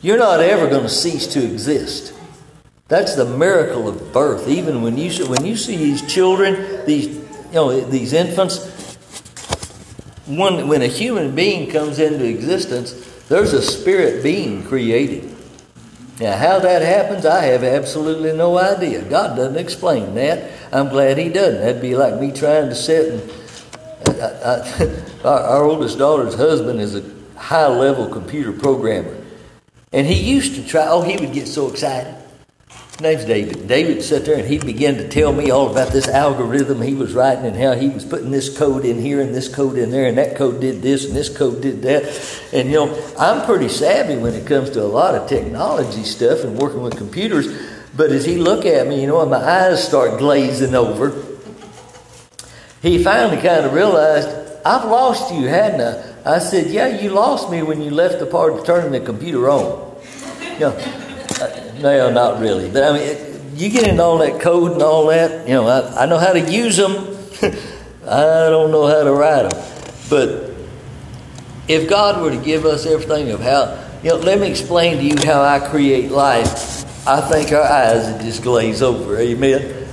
You're 0.00 0.18
not 0.18 0.40
ever 0.40 0.68
going 0.68 0.84
to 0.84 0.88
cease 0.88 1.26
to 1.28 1.44
exist. 1.44 2.14
That's 2.86 3.16
the 3.16 3.24
miracle 3.24 3.88
of 3.88 4.12
birth. 4.12 4.48
Even 4.48 4.82
when 4.82 4.96
you 4.96 5.26
when 5.26 5.44
you 5.44 5.56
see 5.56 5.76
these 5.76 6.02
children, 6.12 6.86
these 6.86 7.08
you 7.08 7.52
know 7.52 7.80
these 7.80 8.12
infants, 8.12 8.64
when 10.26 10.68
when 10.68 10.82
a 10.82 10.86
human 10.86 11.34
being 11.34 11.70
comes 11.70 11.98
into 11.98 12.24
existence, 12.24 12.92
there's 13.28 13.52
a 13.52 13.60
spirit 13.60 14.22
being 14.22 14.62
created. 14.64 15.34
Now, 16.20 16.36
how 16.36 16.58
that 16.60 16.82
happens, 16.82 17.26
I 17.26 17.44
have 17.44 17.62
absolutely 17.62 18.32
no 18.32 18.58
idea. 18.58 19.02
God 19.02 19.36
doesn't 19.36 19.58
explain 19.58 20.14
that. 20.14 20.50
I'm 20.72 20.88
glad 20.88 21.18
He 21.18 21.28
doesn't. 21.28 21.60
That'd 21.60 21.82
be 21.82 21.94
like 21.94 22.20
me 22.20 22.32
trying 22.32 22.68
to 22.68 22.74
sit 22.74 23.12
and. 23.12 23.32
I, 24.20 24.22
I, 24.22 25.04
our, 25.28 25.40
our 25.40 25.64
oldest 25.64 25.98
daughter's 25.98 26.34
husband 26.34 26.80
is 26.80 26.94
a 26.94 27.04
high 27.36 27.66
level 27.66 28.08
computer 28.08 28.52
programmer. 28.52 29.14
And 29.92 30.06
he 30.06 30.14
used 30.14 30.54
to 30.56 30.66
try, 30.66 30.86
oh, 30.88 31.02
he 31.02 31.16
would 31.16 31.32
get 31.32 31.48
so 31.48 31.70
excited. 31.70 32.14
His 32.68 33.00
name's 33.00 33.24
David. 33.24 33.68
David 33.68 34.02
sat 34.02 34.24
there 34.24 34.36
and 34.36 34.46
he'd 34.46 34.66
begin 34.66 34.96
to 34.96 35.08
tell 35.08 35.32
me 35.32 35.50
all 35.50 35.70
about 35.70 35.92
this 35.92 36.08
algorithm 36.08 36.82
he 36.82 36.94
was 36.94 37.14
writing 37.14 37.46
and 37.46 37.56
how 37.56 37.72
he 37.74 37.88
was 37.88 38.04
putting 38.04 38.30
this 38.30 38.56
code 38.56 38.84
in 38.84 39.00
here 39.00 39.20
and 39.20 39.34
this 39.34 39.52
code 39.52 39.78
in 39.78 39.90
there 39.90 40.06
and 40.06 40.18
that 40.18 40.36
code 40.36 40.60
did 40.60 40.82
this 40.82 41.06
and 41.06 41.14
this 41.14 41.34
code 41.34 41.62
did 41.62 41.82
that. 41.82 42.04
And 42.52 42.68
you 42.68 42.74
know, 42.74 43.12
I'm 43.18 43.46
pretty 43.46 43.68
savvy 43.68 44.16
when 44.16 44.34
it 44.34 44.46
comes 44.46 44.70
to 44.70 44.82
a 44.82 44.84
lot 44.84 45.14
of 45.14 45.28
technology 45.28 46.02
stuff 46.02 46.40
and 46.40 46.58
working 46.58 46.82
with 46.82 46.96
computers. 46.96 47.46
But 47.96 48.10
as 48.10 48.24
he 48.24 48.36
look 48.36 48.66
at 48.66 48.86
me, 48.86 49.00
you 49.00 49.06
know, 49.06 49.20
and 49.22 49.30
my 49.30 49.38
eyes 49.38 49.82
start 49.82 50.18
glazing 50.18 50.74
over, 50.74 51.10
he 52.82 53.02
finally 53.02 53.40
kind 53.40 53.64
of 53.64 53.72
realized, 53.72 54.28
I've 54.64 54.84
lost 54.84 55.32
you, 55.32 55.46
hadn't 55.46 55.80
I? 55.80 56.07
I 56.24 56.38
said, 56.38 56.68
Yeah, 56.68 57.00
you 57.00 57.10
lost 57.10 57.50
me 57.50 57.62
when 57.62 57.80
you 57.80 57.90
left 57.90 58.18
the 58.18 58.26
part 58.26 58.52
of 58.52 58.64
turning 58.64 58.92
the 58.92 59.00
computer 59.00 59.48
on. 59.50 59.96
You 60.54 60.60
know, 60.60 60.76
uh, 61.40 61.72
no, 61.80 62.10
not 62.12 62.40
really. 62.40 62.70
But 62.70 62.84
I 62.84 62.92
mean, 62.92 63.38
you 63.56 63.70
get 63.70 63.88
into 63.88 64.02
all 64.02 64.18
that 64.18 64.40
code 64.40 64.72
and 64.72 64.82
all 64.82 65.06
that, 65.08 65.46
you 65.48 65.54
know, 65.54 65.66
I, 65.66 66.04
I 66.04 66.06
know 66.06 66.18
how 66.18 66.32
to 66.32 66.40
use 66.40 66.76
them. 66.76 67.16
I 68.06 68.48
don't 68.50 68.70
know 68.70 68.86
how 68.86 69.04
to 69.04 69.12
write 69.12 69.50
them. 69.50 69.64
But 70.08 70.54
if 71.68 71.88
God 71.88 72.22
were 72.22 72.30
to 72.30 72.42
give 72.42 72.64
us 72.64 72.86
everything 72.86 73.30
of 73.30 73.40
how, 73.40 73.84
you 74.02 74.10
know, 74.10 74.16
let 74.16 74.40
me 74.40 74.48
explain 74.48 74.98
to 74.98 75.02
you 75.02 75.16
how 75.26 75.42
I 75.42 75.60
create 75.60 76.10
life. 76.10 77.06
I 77.06 77.20
think 77.20 77.52
our 77.52 77.62
eyes 77.62 78.12
would 78.12 78.22
just 78.22 78.42
glaze 78.42 78.82
over. 78.82 79.18
Amen. 79.18 79.86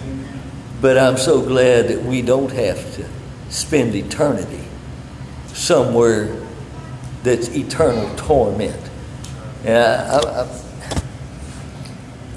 But 0.82 0.98
I'm 0.98 1.18
so 1.18 1.42
glad 1.42 1.88
that 1.88 2.04
we 2.04 2.22
don't 2.22 2.52
have 2.52 2.96
to 2.96 3.06
spend 3.50 3.96
eternity 3.96 4.65
somewhere 5.56 6.36
that's 7.24 7.50
eternal 7.56 8.14
torment. 8.16 8.80
I, 9.66 9.70
I, 9.70 10.42
I, 10.42 10.62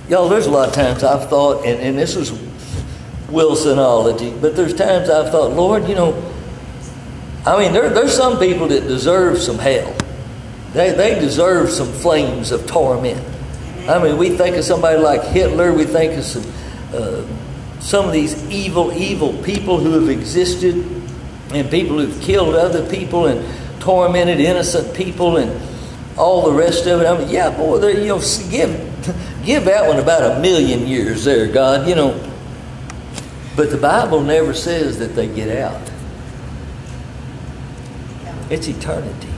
y'all, 0.08 0.28
there's 0.28 0.46
a 0.46 0.50
lot 0.50 0.68
of 0.68 0.74
times 0.74 1.04
I've 1.04 1.28
thought, 1.28 1.66
and, 1.66 1.78
and 1.80 1.98
this 1.98 2.16
is 2.16 2.30
Wilsonology, 3.28 4.40
but 4.40 4.56
there's 4.56 4.72
times 4.72 5.10
I've 5.10 5.30
thought, 5.30 5.52
Lord, 5.52 5.88
you 5.88 5.94
know, 5.94 6.32
I 7.44 7.58
mean, 7.58 7.72
there, 7.72 7.90
there's 7.90 8.16
some 8.16 8.38
people 8.38 8.68
that 8.68 8.82
deserve 8.82 9.38
some 9.38 9.58
hell. 9.58 9.94
They, 10.72 10.92
they 10.92 11.18
deserve 11.18 11.70
some 11.70 11.88
flames 11.88 12.52
of 12.52 12.66
torment. 12.66 13.22
I 13.88 14.02
mean, 14.02 14.16
we 14.16 14.30
think 14.30 14.56
of 14.56 14.64
somebody 14.64 14.98
like 14.98 15.22
Hitler, 15.24 15.72
we 15.72 15.84
think 15.84 16.18
of 16.18 16.24
some. 16.24 16.44
Uh, 16.92 17.26
some 17.80 18.06
of 18.06 18.12
these 18.12 18.48
evil, 18.50 18.92
evil 18.92 19.32
people 19.44 19.78
who 19.78 19.92
have 19.92 20.08
existed 20.08 20.97
and 21.52 21.70
people 21.70 21.98
who've 21.98 22.20
killed 22.22 22.54
other 22.54 22.88
people 22.90 23.26
and 23.26 23.44
tormented 23.80 24.40
innocent 24.40 24.94
people 24.94 25.36
and 25.38 25.60
all 26.18 26.50
the 26.50 26.52
rest 26.52 26.86
of 26.86 27.00
it. 27.00 27.06
I 27.06 27.18
mean, 27.18 27.28
yeah, 27.28 27.56
boy, 27.56 27.86
you 27.88 28.06
know, 28.06 28.20
give, 28.50 28.70
give 29.44 29.64
that 29.64 29.86
one 29.86 29.98
about 29.98 30.36
a 30.36 30.40
million 30.40 30.86
years 30.86 31.24
there, 31.24 31.46
God, 31.46 31.88
you 31.88 31.94
know. 31.94 32.20
But 33.56 33.70
the 33.70 33.76
Bible 33.76 34.20
never 34.20 34.54
says 34.54 34.98
that 34.98 35.14
they 35.14 35.26
get 35.26 35.56
out. 35.56 35.90
It's 38.50 38.68
eternity. 38.68 39.28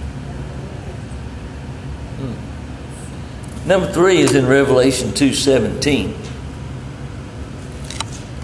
Hmm. 2.18 3.68
Number 3.68 3.92
three 3.92 4.18
is 4.18 4.34
in 4.34 4.46
Revelation 4.46 5.10
2.17. 5.10 6.16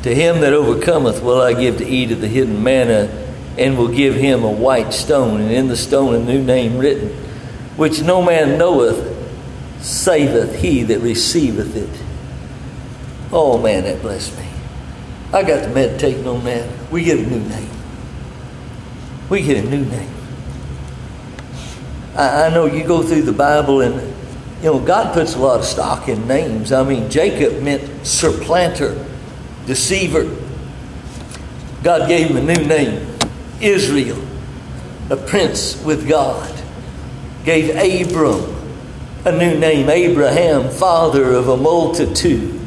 To 0.02 0.14
him 0.14 0.40
that 0.40 0.52
overcometh 0.52 1.22
will 1.22 1.40
I 1.40 1.52
give 1.52 1.78
to 1.78 1.86
eat 1.86 2.12
of 2.12 2.20
the 2.20 2.28
hidden 2.28 2.62
manna, 2.62 3.25
and 3.58 3.78
will 3.78 3.88
give 3.88 4.14
him 4.14 4.44
a 4.44 4.50
white 4.50 4.92
stone, 4.92 5.40
and 5.40 5.50
in 5.50 5.68
the 5.68 5.76
stone 5.76 6.14
a 6.14 6.18
new 6.18 6.42
name 6.42 6.78
written, 6.78 7.08
which 7.76 8.02
no 8.02 8.22
man 8.22 8.58
knoweth, 8.58 9.14
saveth 9.80 10.56
he 10.56 10.82
that 10.82 11.00
receiveth 11.00 11.76
it. 11.76 12.02
Oh 13.32 13.58
man, 13.58 13.84
that 13.84 14.02
blessed 14.02 14.36
me. 14.38 14.48
I 15.32 15.42
got 15.42 15.62
to 15.64 15.68
meditate 15.70 16.26
on 16.26 16.44
that. 16.44 16.68
We 16.90 17.04
get 17.04 17.18
a 17.18 17.22
new 17.22 17.40
name. 17.48 17.70
We 19.28 19.42
get 19.42 19.64
a 19.64 19.68
new 19.68 19.84
name. 19.84 20.14
I, 22.14 22.46
I 22.46 22.48
know 22.50 22.66
you 22.66 22.84
go 22.84 23.02
through 23.02 23.22
the 23.22 23.32
Bible 23.32 23.80
and 23.80 24.14
you 24.62 24.72
know 24.72 24.78
God 24.78 25.12
puts 25.12 25.34
a 25.34 25.38
lot 25.38 25.58
of 25.58 25.66
stock 25.66 26.08
in 26.08 26.26
names. 26.28 26.72
I 26.72 26.82
mean 26.84 27.10
Jacob 27.10 27.62
meant 27.62 28.06
supplanter 28.06 29.04
deceiver. 29.66 30.24
God 31.82 32.08
gave 32.08 32.28
him 32.28 32.36
a 32.36 32.54
new 32.54 32.64
name 32.64 33.15
Israel, 33.60 34.22
a 35.10 35.16
prince 35.16 35.82
with 35.82 36.08
God. 36.08 36.52
Gave 37.44 37.70
Abram 37.70 38.54
a 39.24 39.32
new 39.32 39.58
name 39.58 39.88
Abraham, 39.88 40.70
father 40.70 41.32
of 41.32 41.48
a 41.48 41.56
multitude. 41.56 42.60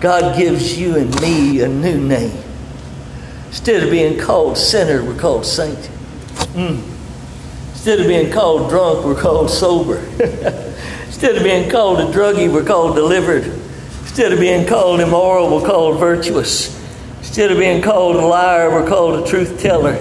God 0.00 0.38
gives 0.38 0.78
you 0.78 0.96
and 0.96 1.20
me 1.20 1.60
a 1.60 1.68
new 1.68 2.00
name. 2.00 2.42
Instead 3.48 3.82
of 3.82 3.90
being 3.90 4.18
called 4.18 4.56
sinner, 4.56 5.04
we're 5.04 5.18
called 5.18 5.44
saint. 5.44 5.90
Mm. 6.54 6.82
Instead 7.72 8.00
of 8.00 8.06
being 8.06 8.32
called 8.32 8.70
drunk, 8.70 9.04
we're 9.04 9.20
called 9.20 9.50
sober. 9.50 9.98
Instead 11.06 11.36
of 11.36 11.42
being 11.42 11.70
called 11.70 12.00
a 12.00 12.04
druggie, 12.04 12.50
we're 12.50 12.64
called 12.64 12.94
delivered. 12.96 13.44
Instead 14.02 14.32
of 14.32 14.40
being 14.40 14.66
called 14.66 15.00
immoral, 15.00 15.54
we're 15.54 15.66
called 15.66 15.98
virtuous. 15.98 16.79
Instead 17.20 17.52
of 17.52 17.58
being 17.58 17.80
called 17.80 18.16
a 18.16 18.26
liar, 18.26 18.70
we're 18.70 18.88
called 18.88 19.24
a 19.24 19.28
truth 19.28 19.60
teller. 19.60 19.94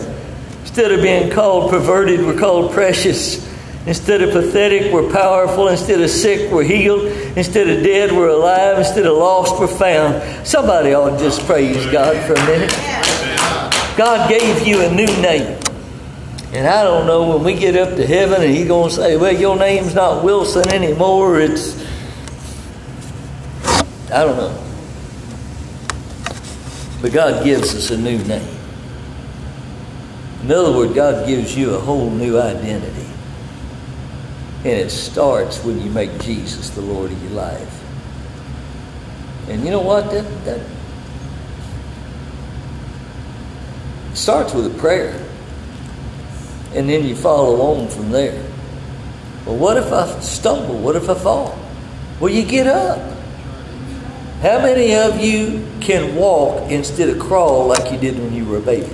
Instead 0.61 0.91
of 0.91 1.01
being 1.01 1.29
called 1.29 1.69
perverted, 1.69 2.25
we're 2.25 2.37
called 2.37 2.71
precious. 2.71 3.47
Instead 3.85 4.21
of 4.21 4.31
pathetic, 4.31 4.91
we're 4.91 5.11
powerful. 5.11 5.67
Instead 5.67 6.01
of 6.01 6.09
sick, 6.09 6.51
we're 6.51 6.63
healed. 6.63 7.05
Instead 7.37 7.69
of 7.69 7.83
dead, 7.83 8.11
we're 8.11 8.29
alive. 8.29 8.77
Instead 8.77 9.05
of 9.05 9.17
lost, 9.17 9.59
we're 9.59 9.67
found. 9.67 10.47
Somebody 10.47 10.93
ought 10.93 11.11
to 11.11 11.17
just 11.17 11.45
praise 11.45 11.85
God 11.87 12.15
for 12.25 12.33
a 12.33 12.45
minute. 12.45 12.71
God 13.97 14.29
gave 14.29 14.65
you 14.65 14.81
a 14.81 14.91
new 14.91 15.07
name. 15.21 15.59
And 16.51 16.65
I 16.65 16.83
don't 16.83 17.05
know 17.05 17.35
when 17.35 17.43
we 17.43 17.53
get 17.53 17.75
up 17.75 17.95
to 17.95 18.07
heaven 18.07 18.41
and 18.41 18.55
He's 18.55 18.67
going 18.67 18.89
to 18.89 18.95
say, 18.95 19.17
Well, 19.17 19.33
your 19.33 19.57
name's 19.57 19.93
not 19.93 20.23
Wilson 20.23 20.67
anymore. 20.69 21.39
It's 21.39 21.79
I 24.11 24.23
don't 24.23 24.37
know. 24.37 24.68
But 27.01 27.13
God 27.13 27.43
gives 27.43 27.75
us 27.75 27.91
a 27.91 27.97
new 27.97 28.17
name. 28.25 28.57
In 30.43 30.51
other 30.51 30.75
words, 30.75 30.93
God 30.93 31.27
gives 31.27 31.55
you 31.55 31.75
a 31.75 31.79
whole 31.79 32.09
new 32.09 32.39
identity. 32.39 33.07
And 34.59 34.67
it 34.67 34.89
starts 34.89 35.63
when 35.63 35.81
you 35.81 35.89
make 35.89 36.19
Jesus 36.21 36.69
the 36.71 36.81
Lord 36.81 37.11
of 37.11 37.23
your 37.23 37.31
life. 37.31 37.83
And 39.47 39.63
you 39.63 39.71
know 39.71 39.81
what? 39.81 40.11
That, 40.11 40.25
that 40.45 40.61
starts 44.13 44.53
with 44.53 44.67
a 44.67 44.79
prayer. 44.79 45.25
And 46.73 46.89
then 46.89 47.05
you 47.05 47.15
follow 47.15 47.61
on 47.61 47.87
from 47.87 48.11
there. 48.11 48.43
Well, 49.45 49.57
what 49.57 49.77
if 49.77 49.91
I 49.91 50.19
stumble? 50.19 50.77
What 50.77 50.95
if 50.95 51.09
I 51.09 51.15
fall? 51.15 51.57
Well, 52.19 52.31
you 52.31 52.45
get 52.45 52.67
up. 52.67 53.18
How 54.41 54.59
many 54.61 54.95
of 54.95 55.19
you 55.19 55.67
can 55.81 56.15
walk 56.15 56.71
instead 56.71 57.09
of 57.09 57.19
crawl 57.19 57.67
like 57.67 57.91
you 57.91 57.97
did 57.97 58.17
when 58.17 58.33
you 58.33 58.45
were 58.45 58.57
a 58.57 58.61
baby? 58.61 58.87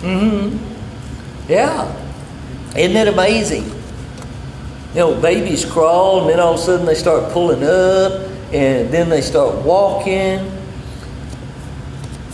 Mm-hmm. 0.00 1.50
Yeah. 1.50 1.96
Isn't 2.76 2.92
that 2.92 3.08
amazing? 3.08 3.64
You 4.94 4.96
know, 4.96 5.20
babies 5.20 5.64
crawl 5.64 6.20
and 6.20 6.30
then 6.30 6.40
all 6.40 6.54
of 6.54 6.60
a 6.60 6.62
sudden 6.62 6.84
they 6.84 6.94
start 6.94 7.32
pulling 7.32 7.62
up 7.64 8.12
and 8.52 8.90
then 8.90 9.08
they 9.08 9.22
start 9.22 9.54
walking 9.64 10.60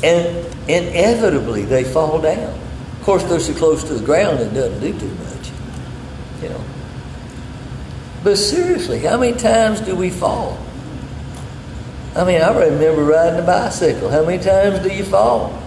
and 0.02 0.46
inevitably 0.68 1.64
they 1.64 1.84
fall 1.84 2.20
down. 2.20 2.58
Of 2.98 3.02
course, 3.02 3.22
they're 3.24 3.38
so 3.38 3.54
close 3.54 3.84
to 3.84 3.94
the 3.94 4.04
ground 4.04 4.40
it 4.40 4.52
doesn't 4.52 4.80
do 4.80 4.98
too 4.98 5.14
much. 5.14 5.50
You 6.42 6.48
know. 6.48 6.64
But 8.24 8.36
seriously, 8.36 8.98
how 8.98 9.16
many 9.16 9.38
times 9.38 9.80
do 9.80 9.94
we 9.94 10.10
fall? 10.10 10.58
I 12.16 12.24
mean, 12.24 12.40
I 12.40 12.48
remember 12.48 13.04
riding 13.04 13.40
a 13.40 13.42
bicycle. 13.42 14.08
How 14.08 14.24
many 14.24 14.42
times 14.42 14.78
do 14.78 14.88
you 14.88 15.04
fall? 15.04 15.62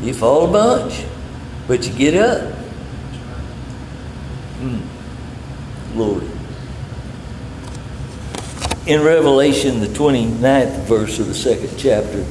You 0.00 0.14
fall 0.14 0.48
a 0.48 0.52
bunch, 0.52 1.04
but 1.66 1.84
you 1.84 1.92
get 1.92 2.14
up. 2.14 2.54
Hmm. 4.60 5.98
Lord. 5.98 6.22
In 8.86 9.02
Revelation, 9.02 9.80
the 9.80 9.88
29th 9.88 10.84
verse 10.84 11.18
of 11.18 11.26
the 11.26 11.34
second 11.34 11.76
chapter, 11.76 12.24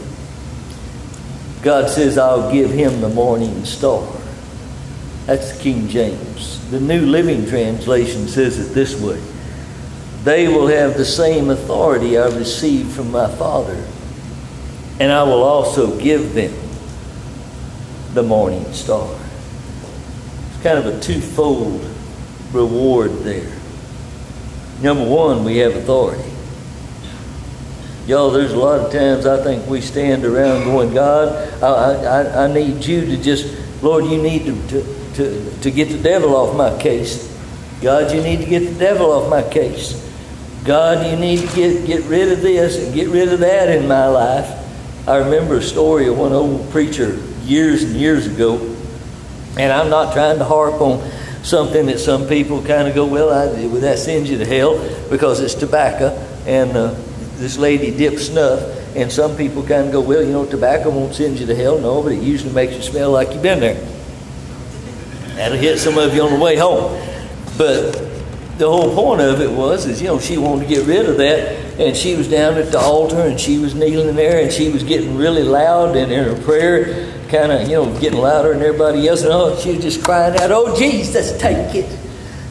God 1.61 1.89
says, 1.89 2.17
I'll 2.17 2.49
give 2.49 2.71
him 2.71 3.01
the 3.01 3.09
morning 3.09 3.65
star. 3.65 4.07
That's 5.25 5.57
the 5.57 5.61
King 5.61 5.89
James. 5.89 6.69
The 6.69 6.79
New 6.79 7.05
Living 7.05 7.45
Translation 7.45 8.29
says 8.29 8.57
it 8.57 8.73
this 8.73 8.97
way 9.01 9.21
They 10.23 10.47
will 10.47 10.67
have 10.67 10.95
the 10.95 11.03
same 11.03 11.49
authority 11.49 12.17
I 12.17 12.27
received 12.27 12.93
from 12.93 13.11
my 13.11 13.29
Father, 13.29 13.75
and 14.99 15.11
I 15.11 15.23
will 15.23 15.43
also 15.43 15.99
give 15.99 16.33
them 16.33 16.53
the 18.13 18.23
morning 18.23 18.71
star. 18.71 19.13
It's 20.53 20.63
kind 20.63 20.79
of 20.79 20.85
a 20.85 20.99
twofold 21.01 21.85
reward 22.53 23.11
there. 23.19 23.51
Number 24.81 25.05
one, 25.05 25.43
we 25.43 25.57
have 25.57 25.75
authority. 25.75 26.31
Y'all, 28.05 28.31
there's 28.31 28.53
a 28.53 28.57
lot 28.57 28.79
of 28.79 28.91
times 28.93 29.25
I 29.25 29.43
think 29.43 29.67
we 29.67 29.81
stand 29.81 30.23
around 30.23 30.63
going, 30.63 30.93
God, 30.93 31.63
I, 31.63 31.67
I, 31.67 32.45
I 32.45 32.53
need 32.53 32.85
you 32.85 33.05
to 33.05 33.17
just, 33.17 33.83
Lord, 33.83 34.05
you 34.05 34.21
need 34.21 34.45
to, 34.45 34.67
to, 34.67 35.13
to, 35.15 35.59
to 35.61 35.71
get 35.71 35.89
the 35.89 35.97
devil 35.97 36.35
off 36.35 36.55
my 36.55 36.81
case. 36.81 37.29
God, 37.81 38.13
you 38.13 38.21
need 38.21 38.39
to 38.39 38.45
get 38.45 38.61
the 38.61 38.79
devil 38.79 39.11
off 39.11 39.29
my 39.29 39.43
case. 39.43 40.01
God, 40.63 41.05
you 41.05 41.17
need 41.17 41.39
to 41.39 41.55
get, 41.55 41.85
get 41.85 42.03
rid 42.05 42.31
of 42.31 42.41
this 42.41 42.77
and 42.77 42.93
get 42.93 43.09
rid 43.09 43.33
of 43.33 43.39
that 43.39 43.69
in 43.69 43.87
my 43.87 44.07
life. 44.07 44.49
I 45.07 45.17
remember 45.17 45.57
a 45.57 45.61
story 45.61 46.07
of 46.07 46.17
one 46.17 46.31
old 46.31 46.69
preacher 46.71 47.21
years 47.43 47.83
and 47.83 47.95
years 47.95 48.27
ago, 48.27 48.55
and 49.57 49.73
I'm 49.73 49.89
not 49.89 50.13
trying 50.13 50.37
to 50.37 50.45
harp 50.45 50.79
on 50.79 51.11
something 51.43 51.87
that 51.87 51.99
some 51.99 52.27
people 52.27 52.63
kind 52.63 52.87
of 52.87 52.95
go, 52.95 53.05
well, 53.05 53.29
I, 53.29 53.65
well, 53.65 53.81
that 53.81 53.99
sends 53.99 54.29
you 54.29 54.37
to 54.37 54.45
hell 54.45 54.79
because 55.09 55.41
it's 55.41 55.53
tobacco, 55.53 56.09
and 56.45 56.71
uh, 56.71 56.93
this 57.35 57.57
lady 57.57 57.91
dips 57.91 58.27
snuff, 58.27 58.61
and 58.95 59.11
some 59.11 59.35
people 59.35 59.63
kind 59.63 59.87
of 59.87 59.91
go, 59.91 59.99
well, 59.99 60.23
you 60.23 60.31
know, 60.31 60.45
tobacco 60.45 60.89
won't 60.89 61.13
send 61.13 61.39
you 61.39 61.45
to 61.45 61.55
hell. 61.55 61.77
No, 61.77 62.01
but 62.01 62.13
it 62.13 62.23
usually 62.23 62.53
makes 62.53 62.73
you 62.73 62.81
smell 62.81 63.11
like 63.11 63.33
you've 63.33 63.43
been 63.43 63.59
there. 63.59 63.75
That'll 65.35 65.57
hit 65.57 65.79
some 65.79 65.97
of 65.97 66.13
you 66.15 66.21
on 66.21 66.31
the 66.31 66.39
way 66.39 66.55
home. 66.55 66.97
But 67.57 68.13
the 68.57 68.69
whole 68.69 68.93
point 68.93 69.21
of 69.21 69.41
it 69.41 69.51
was, 69.51 69.85
is, 69.85 70.01
you 70.01 70.07
know, 70.07 70.19
she 70.19 70.37
wanted 70.37 70.67
to 70.67 70.75
get 70.75 70.85
rid 70.85 71.07
of 71.07 71.17
that, 71.17 71.79
and 71.79 71.95
she 71.95 72.15
was 72.15 72.27
down 72.27 72.55
at 72.55 72.71
the 72.71 72.79
altar, 72.79 73.21
and 73.21 73.39
she 73.39 73.57
was 73.57 73.73
kneeling 73.73 74.15
there, 74.15 74.43
and 74.43 74.51
she 74.51 74.69
was 74.69 74.83
getting 74.83 75.17
really 75.17 75.43
loud, 75.43 75.95
in 75.95 76.09
her 76.09 76.39
prayer, 76.43 77.11
kind 77.29 77.51
of, 77.51 77.67
you 77.67 77.75
know, 77.75 77.99
getting 77.99 78.19
louder 78.19 78.53
than 78.53 78.61
everybody 78.61 79.07
else, 79.07 79.23
and 79.23 79.31
oh, 79.31 79.57
she 79.59 79.71
was 79.71 79.81
just 79.81 80.03
crying 80.03 80.39
out, 80.39 80.51
oh, 80.51 80.77
Jesus, 80.77 81.37
take 81.39 81.75
it. 81.75 81.99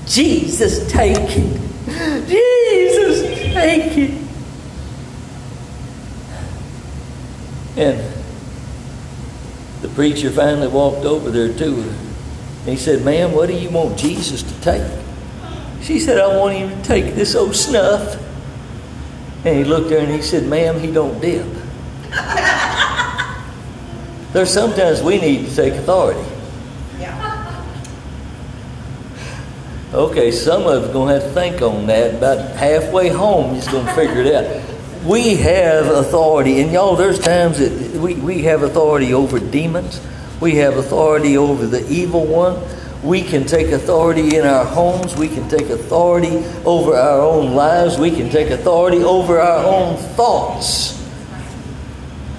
Jesus, 0.06 0.90
take 0.90 1.16
it. 1.16 1.60
Jesus, 2.28 3.22
take 3.52 3.98
it. 3.98 4.22
And 7.76 8.12
the 9.80 9.88
preacher 9.88 10.30
finally 10.30 10.68
walked 10.68 11.04
over 11.04 11.30
there 11.30 11.52
to 11.52 11.82
her. 11.82 11.88
And 11.90 12.68
he 12.68 12.76
said, 12.76 13.04
Ma'am, 13.04 13.32
what 13.32 13.46
do 13.46 13.54
you 13.54 13.70
want 13.70 13.98
Jesus 13.98 14.42
to 14.42 14.60
take? 14.60 15.01
She 15.82 15.98
said, 15.98 16.18
I 16.18 16.38
want 16.38 16.54
him 16.54 16.70
to 16.70 16.82
take 16.82 17.14
this 17.14 17.34
old 17.34 17.56
snuff. 17.56 18.16
And 19.44 19.56
he 19.56 19.64
looked 19.64 19.90
at 19.90 19.98
her 19.98 20.06
and 20.06 20.14
he 20.14 20.22
said, 20.22 20.46
Ma'am, 20.46 20.78
he 20.78 20.92
don't 20.92 21.20
dip. 21.20 21.46
There's 24.32 24.52
sometimes 24.52 25.02
we 25.02 25.20
need 25.20 25.48
to 25.48 25.56
take 25.56 25.74
authority. 25.74 26.24
Yeah. 26.98 27.64
Okay, 29.92 30.30
some 30.30 30.62
of 30.62 30.68
us 30.68 30.88
are 30.88 30.92
going 30.92 31.08
to 31.08 31.20
have 31.20 31.24
to 31.24 31.40
think 31.40 31.60
on 31.60 31.88
that. 31.88 32.14
About 32.14 32.56
halfway 32.56 33.08
home, 33.08 33.56
you're 33.56 33.72
going 33.72 33.86
to 33.86 33.94
figure 33.94 34.22
it 34.22 34.34
out. 34.34 35.04
We 35.04 35.34
have 35.36 35.86
authority, 35.86 36.60
and 36.60 36.70
y'all, 36.70 36.94
there's 36.94 37.18
times 37.18 37.58
that 37.58 38.00
we, 38.00 38.14
we 38.14 38.42
have 38.42 38.62
authority 38.62 39.12
over 39.12 39.40
demons. 39.40 40.00
We 40.40 40.54
have 40.56 40.76
authority 40.76 41.36
over 41.36 41.66
the 41.66 41.84
evil 41.92 42.24
one. 42.24 42.62
We 43.02 43.22
can 43.22 43.44
take 43.44 43.68
authority 43.68 44.36
in 44.36 44.46
our 44.46 44.64
homes. 44.64 45.16
We 45.16 45.28
can 45.28 45.48
take 45.48 45.70
authority 45.70 46.36
over 46.64 46.94
our 46.94 47.20
own 47.20 47.54
lives. 47.54 47.98
We 47.98 48.12
can 48.12 48.30
take 48.30 48.50
authority 48.50 49.02
over 49.02 49.40
our 49.40 49.64
own 49.64 49.96
thoughts. 49.96 51.00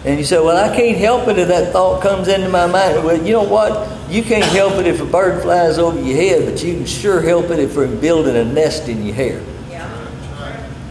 And 0.06 0.19
you 0.19 0.26
say, 0.26 0.39
Well, 0.39 0.58
I 0.58 0.73
can't 0.76 0.97
help 0.97 1.28
it 1.28 1.38
if 1.38 1.49
that 1.49 1.73
thought 1.73 2.02
comes 2.02 2.30
into 2.30 2.49
my 2.49 2.67
mind. 2.67 3.04
Well, 3.04 3.17
you 3.17 3.34
know 3.34 3.43
what? 3.43 3.89
You 4.10 4.23
can't 4.23 4.45
help 4.45 4.73
it 4.76 4.88
if 4.88 5.02
a 5.02 5.06
bird 5.06 5.41
flies 5.41 5.78
over 5.78 5.99
your 5.99 6.15
head, 6.15 6.49
but 6.49 6.63
you 6.63 6.76
can 6.76 6.86
sure 6.86 7.21
help 7.21 7.49
it 7.49 7.60
if 7.60 7.76
we're 7.76 7.93
building 7.93 8.36
a 8.36 8.45
nest 8.45 8.88
in 8.88 9.04
your 9.04 9.15
hair. 9.15 9.43
Yeah. 9.69 10.10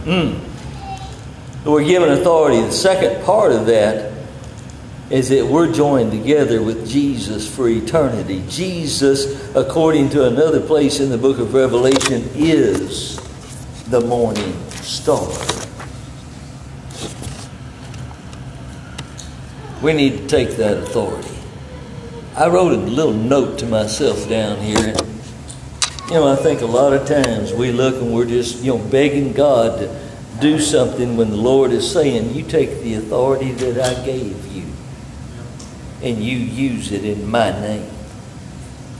Mm. 0.05 0.39
We're 1.65 1.83
given 1.83 2.09
authority. 2.09 2.61
The 2.61 2.71
second 2.71 3.23
part 3.23 3.51
of 3.51 3.65
that 3.67 4.12
is 5.09 5.29
that 5.29 5.45
we're 5.45 5.71
joined 5.71 6.11
together 6.11 6.61
with 6.61 6.89
Jesus 6.89 7.53
for 7.53 7.67
eternity. 7.67 8.43
Jesus, 8.49 9.53
according 9.55 10.09
to 10.11 10.25
another 10.27 10.61
place 10.61 10.99
in 10.99 11.09
the 11.09 11.17
book 11.17 11.39
of 11.39 11.53
Revelation, 11.53 12.29
is 12.35 13.17
the 13.89 13.99
morning 13.99 14.59
star. 14.71 15.29
We 19.81 19.93
need 19.93 20.17
to 20.17 20.27
take 20.27 20.51
that 20.51 20.77
authority. 20.77 21.29
I 22.35 22.47
wrote 22.47 22.71
a 22.71 22.77
little 22.77 23.13
note 23.13 23.59
to 23.59 23.65
myself 23.65 24.27
down 24.29 24.57
here. 24.59 24.95
You 26.07 26.13
know, 26.13 26.31
I 26.31 26.37
think 26.37 26.61
a 26.61 26.65
lot 26.65 26.93
of 26.93 27.05
times 27.05 27.53
we 27.53 27.71
look 27.71 27.95
and 28.01 28.13
we're 28.13 28.25
just, 28.25 28.63
you 28.63 28.75
know, 28.75 28.83
begging 28.87 29.33
God 29.33 29.79
to 29.79 30.39
do 30.39 30.59
something 30.59 31.17
when 31.17 31.29
the 31.29 31.37
Lord 31.37 31.71
is 31.71 31.89
saying, 31.91 32.33
You 32.33 32.43
take 32.43 32.81
the 32.81 32.95
authority 32.95 33.51
that 33.51 33.79
I 33.79 34.03
gave 34.05 34.47
you 34.53 34.72
and 36.03 36.21
you 36.21 36.37
use 36.37 36.91
it 36.91 37.05
in 37.05 37.29
my 37.29 37.49
name. 37.49 37.89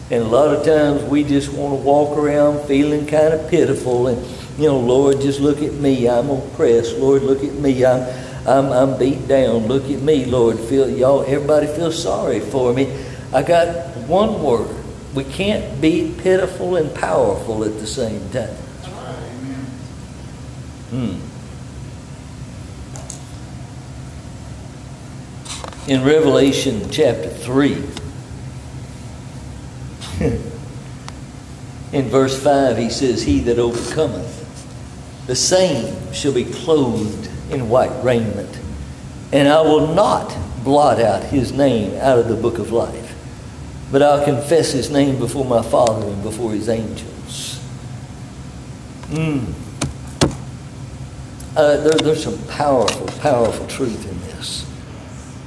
And 0.09 0.23
a 0.23 0.27
lot 0.27 0.55
of 0.55 0.65
times 0.65 1.03
we 1.03 1.23
just 1.23 1.51
want 1.51 1.77
to 1.77 1.83
walk 1.83 2.17
around 2.17 2.65
feeling 2.67 3.05
kind 3.05 3.33
of 3.33 3.49
pitiful 3.49 4.07
and, 4.07 4.25
you 4.57 4.67
know, 4.67 4.79
Lord, 4.79 5.19
just 5.21 5.39
look 5.39 5.61
at 5.61 5.73
me. 5.73 6.07
I'm 6.07 6.29
oppressed. 6.29 6.97
Lord, 6.97 7.23
look 7.23 7.43
at 7.43 7.53
me. 7.53 7.83
I'm, 7.85 8.01
I'm, 8.47 8.71
I'm 8.71 8.99
beat 8.99 9.27
down. 9.27 9.67
Look 9.67 9.89
at 9.89 10.01
me, 10.01 10.25
Lord. 10.25 10.59
Feel 10.59 10.89
y'all. 10.89 11.23
Everybody 11.23 11.67
feels 11.67 12.01
sorry 12.01 12.39
for 12.39 12.73
me. 12.73 13.05
I 13.33 13.41
got 13.41 13.97
one 14.07 14.41
word. 14.43 14.75
We 15.15 15.23
can't 15.23 15.81
be 15.81 16.13
pitiful 16.19 16.75
and 16.75 16.93
powerful 16.93 17.63
at 17.63 17.79
the 17.79 17.87
same 17.87 18.29
time. 18.29 18.55
Amen. 18.85 19.65
Hmm. 20.89 21.32
In 25.85 26.05
Revelation 26.05 26.89
chapter 26.89 27.27
3, 27.27 27.73
in 31.91 32.07
verse 32.07 32.41
5, 32.41 32.77
he 32.77 32.89
says, 32.89 33.23
He 33.23 33.41
that 33.41 33.59
overcometh, 33.59 34.39
the 35.27 35.35
same 35.35 36.13
shall 36.13 36.31
be 36.31 36.45
clothed 36.45 37.29
in 37.51 37.67
white 37.67 37.91
raiment, 38.01 38.57
and 39.33 39.49
I 39.49 39.59
will 39.59 39.93
not 39.93 40.33
blot 40.63 41.01
out 41.01 41.23
his 41.23 41.51
name 41.51 41.99
out 41.99 42.17
of 42.17 42.29
the 42.29 42.35
book 42.35 42.59
of 42.59 42.71
life, 42.71 43.13
but 43.91 44.01
I'll 44.01 44.23
confess 44.23 44.71
his 44.71 44.89
name 44.89 45.19
before 45.19 45.43
my 45.43 45.61
Father 45.61 46.07
and 46.07 46.23
before 46.23 46.53
his 46.53 46.69
angels. 46.69 47.61
Mm. 49.09 49.51
Uh, 51.57 51.75
there, 51.77 51.91
there's 51.91 52.23
some 52.23 52.41
powerful, 52.47 53.07
powerful 53.19 53.67
truth 53.67 54.09
in 54.09 54.17
this. 54.21 54.65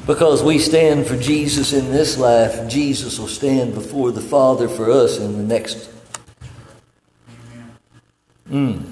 Because 0.06 0.42
we 0.42 0.60
stand 0.60 1.06
for 1.06 1.16
Jesus 1.16 1.72
in 1.72 1.90
this 1.90 2.16
life, 2.16 2.68
Jesus 2.68 3.18
will 3.18 3.26
stand 3.26 3.74
before 3.74 4.12
the 4.12 4.20
Father 4.20 4.68
for 4.68 4.88
us 4.90 5.18
in 5.18 5.32
the 5.32 5.42
next. 5.42 5.90
Mm. 8.48 8.84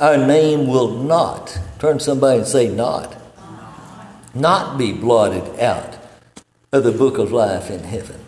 Our 0.00 0.16
name 0.16 0.66
will 0.66 0.90
not, 0.90 1.56
turn 1.78 2.00
somebody 2.00 2.38
and 2.38 2.46
say, 2.48 2.68
not, 2.68 3.16
not 4.34 4.76
be 4.76 4.92
blotted 4.92 5.60
out 5.60 5.96
of 6.72 6.82
the 6.82 6.92
book 6.92 7.18
of 7.18 7.30
life 7.30 7.70
in 7.70 7.84
heaven. 7.84 8.20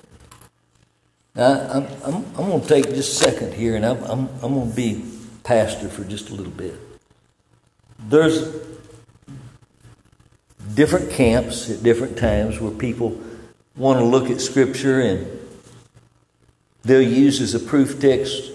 Now, 1.34 1.68
I'm, 1.72 1.86
I'm, 2.04 2.24
I'm 2.36 2.48
going 2.48 2.60
to 2.60 2.68
take 2.68 2.84
just 2.86 3.20
a 3.20 3.30
second 3.30 3.54
here 3.54 3.74
and 3.74 3.84
I'm, 3.84 4.02
I'm, 4.04 4.28
I'm 4.42 4.54
going 4.54 4.70
to 4.70 4.76
be 4.76 5.04
pastor 5.42 5.88
for 5.88 6.04
just 6.04 6.30
a 6.30 6.34
little 6.34 6.52
bit. 6.52 6.74
There's 7.98 8.77
different 10.74 11.10
camps 11.10 11.70
at 11.70 11.82
different 11.82 12.18
times 12.18 12.60
where 12.60 12.72
people 12.72 13.20
want 13.76 13.98
to 13.98 14.04
look 14.04 14.30
at 14.30 14.40
Scripture 14.40 15.00
and 15.00 15.26
they'll 16.82 17.00
use 17.00 17.40
as 17.40 17.54
a 17.54 17.60
proof 17.60 18.00
text 18.00 18.52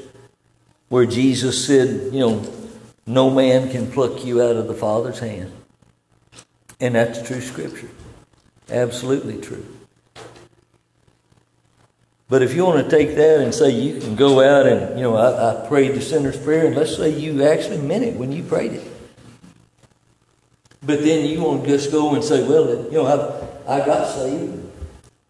where 0.89 1.05
Jesus 1.05 1.65
said, 1.65 2.13
you 2.13 2.19
know, 2.19 2.53
no 3.05 3.29
man 3.29 3.71
can 3.71 3.91
pluck 3.91 4.23
you 4.25 4.41
out 4.41 4.55
of 4.55 4.67
the 4.67 4.73
Father's 4.73 5.19
hand. 5.19 5.51
And 6.79 6.95
that's 6.95 7.25
true 7.25 7.41
Scripture. 7.41 7.89
Absolutely 8.69 9.41
true. 9.41 9.65
But 12.29 12.41
if 12.41 12.55
you 12.55 12.65
want 12.65 12.83
to 12.83 12.89
take 12.89 13.15
that 13.15 13.41
and 13.41 13.53
say 13.53 13.69
you 13.69 13.99
can 13.99 14.15
go 14.15 14.41
out 14.41 14.65
and, 14.65 14.97
you 14.97 15.03
know, 15.03 15.15
I, 15.15 15.65
I 15.65 15.67
prayed 15.67 15.93
the 15.93 16.01
sinner's 16.01 16.37
prayer, 16.37 16.65
and 16.65 16.75
let's 16.75 16.95
say 16.95 17.09
you 17.09 17.43
actually 17.43 17.77
meant 17.77 18.03
it 18.03 18.15
when 18.15 18.31
you 18.31 18.43
prayed 18.43 18.73
it. 18.73 18.92
But 20.85 21.01
then 21.01 21.25
you 21.25 21.41
want 21.41 21.63
to 21.63 21.69
just 21.69 21.91
go 21.91 22.13
and 22.13 22.23
say, 22.23 22.47
well, 22.47 22.69
you 22.85 22.91
know, 22.91 23.05
I've, 23.05 23.81
I 23.81 23.85
got 23.85 24.07
saved. 24.07 24.59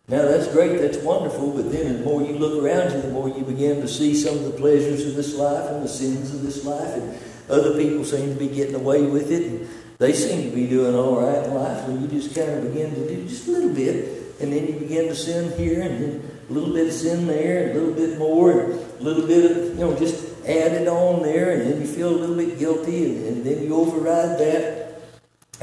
Now 0.08 0.24
that's 0.24 0.48
great, 0.52 0.82
that's 0.82 0.98
wonderful, 0.98 1.52
but 1.54 1.72
then 1.72 1.94
the 1.94 2.04
more 2.04 2.22
you 2.22 2.34
look 2.34 2.62
around 2.62 2.92
you, 2.92 3.02
the 3.02 3.10
more 3.10 3.30
you 3.30 3.44
begin 3.46 3.80
to 3.82 3.88
see 3.88 4.14
some 4.14 4.36
of 4.36 4.44
the 4.44 4.52
pleasures 4.52 5.06
of 5.08 5.16
this 5.16 5.34
life 5.36 5.70
and 5.70 5.82
the 5.82 5.88
sins 5.88 6.34
of 6.34 6.42
this 6.42 6.66
life, 6.66 6.94
and 6.96 7.18
other 7.50 7.78
people 7.78 8.04
seem 8.04 8.34
to 8.34 8.40
be 8.40 8.50
getting 8.50 8.76
away 8.76 9.04
with 9.04 9.32
it, 9.32 9.44
and 9.44 9.70
they 10.00 10.12
seem 10.12 10.50
to 10.50 10.54
be 10.54 10.68
doing 10.68 10.94
all 10.94 11.22
right 11.22 11.46
in 11.46 11.54
life, 11.54 11.88
and 11.88 12.02
you 12.02 12.20
just 12.20 12.36
kind 12.36 12.52
of 12.52 12.64
begin 12.64 12.94
to 12.94 13.08
do 13.08 13.26
just 13.28 13.48
a 13.48 13.52
little 13.52 13.74
bit, 13.74 14.42
and 14.42 14.52
then 14.52 14.68
you 14.68 14.74
begin 14.74 15.08
to 15.08 15.16
sin 15.16 15.58
here, 15.58 15.82
and 15.82 16.04
then 16.04 16.32
a 16.50 16.52
little 16.52 16.74
bit 16.74 16.88
of 16.88 16.94
sin 16.94 17.26
there, 17.26 17.70
and 17.70 17.78
a 17.78 17.82
little 17.82 17.96
bit 17.96 18.18
more, 18.20 18.52
and 18.52 18.74
a 18.74 19.04
little 19.04 19.26
bit 19.26 19.50
of, 19.50 19.58
you 19.70 19.76
know, 19.76 19.98
just 19.98 20.26
add 20.42 20.74
it 20.74 20.88
on 20.90 21.24
there, 21.24 21.52
and 21.52 21.72
then 21.72 21.80
you 21.80 21.88
feel 21.88 22.10
a 22.10 22.18
little 22.18 22.36
bit 22.36 22.60
guilty, 22.60 23.06
and, 23.06 23.26
and 23.28 23.46
then 23.46 23.64
you 23.64 23.74
override 23.74 24.38
that, 24.38 24.83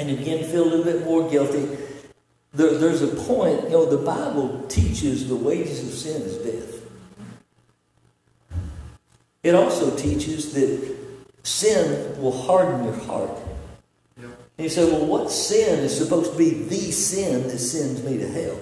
and 0.01 0.09
you 0.09 0.17
begin 0.17 0.39
to 0.39 0.45
feel 0.45 0.65
a 0.65 0.71
little 0.73 0.85
bit 0.85 1.05
more 1.05 1.29
guilty. 1.29 1.77
There, 2.55 2.79
there's 2.79 3.03
a 3.03 3.09
point, 3.09 3.65
you 3.65 3.69
know, 3.69 3.85
the 3.85 3.99
Bible 3.99 4.65
teaches 4.67 5.29
the 5.29 5.37
wages 5.37 5.87
of 5.87 5.93
sin 5.93 6.23
is 6.23 6.39
death. 6.39 6.81
It 9.43 9.55
also 9.55 9.95
teaches 9.95 10.55
that 10.55 10.97
sin 11.43 12.19
will 12.19 12.33
harden 12.33 12.85
your 12.85 12.97
heart. 13.01 13.31
Yep. 14.17 14.31
And 14.57 14.65
you 14.65 14.71
say, 14.71 14.91
well, 14.91 15.05
what 15.05 15.31
sin 15.31 15.81
is 15.81 15.97
supposed 15.97 16.33
to 16.33 16.39
be 16.39 16.51
the 16.51 16.91
sin 16.93 17.43
that 17.49 17.59
sends 17.59 18.03
me 18.03 18.17
to 18.17 18.29
hell? 18.29 18.59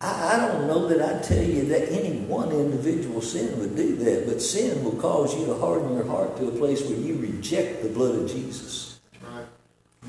I, 0.00 0.36
I 0.36 0.46
don't 0.48 0.66
know 0.66 0.88
that 0.88 1.02
I'd 1.02 1.22
tell 1.22 1.44
you 1.44 1.66
that 1.66 1.92
any 1.92 2.16
one 2.20 2.50
individual 2.50 3.20
sin 3.20 3.58
would 3.58 3.76
do 3.76 3.94
that, 3.96 4.26
but 4.26 4.40
sin 4.40 4.82
will 4.82 4.96
cause 4.96 5.38
you 5.38 5.44
to 5.46 5.54
harden 5.54 5.92
your 5.92 6.06
heart 6.06 6.38
to 6.38 6.48
a 6.48 6.52
place 6.52 6.80
where 6.82 6.98
you 6.98 7.16
reject 7.16 7.82
the 7.82 7.90
blood 7.90 8.14
of 8.14 8.30
Jesus. 8.30 8.95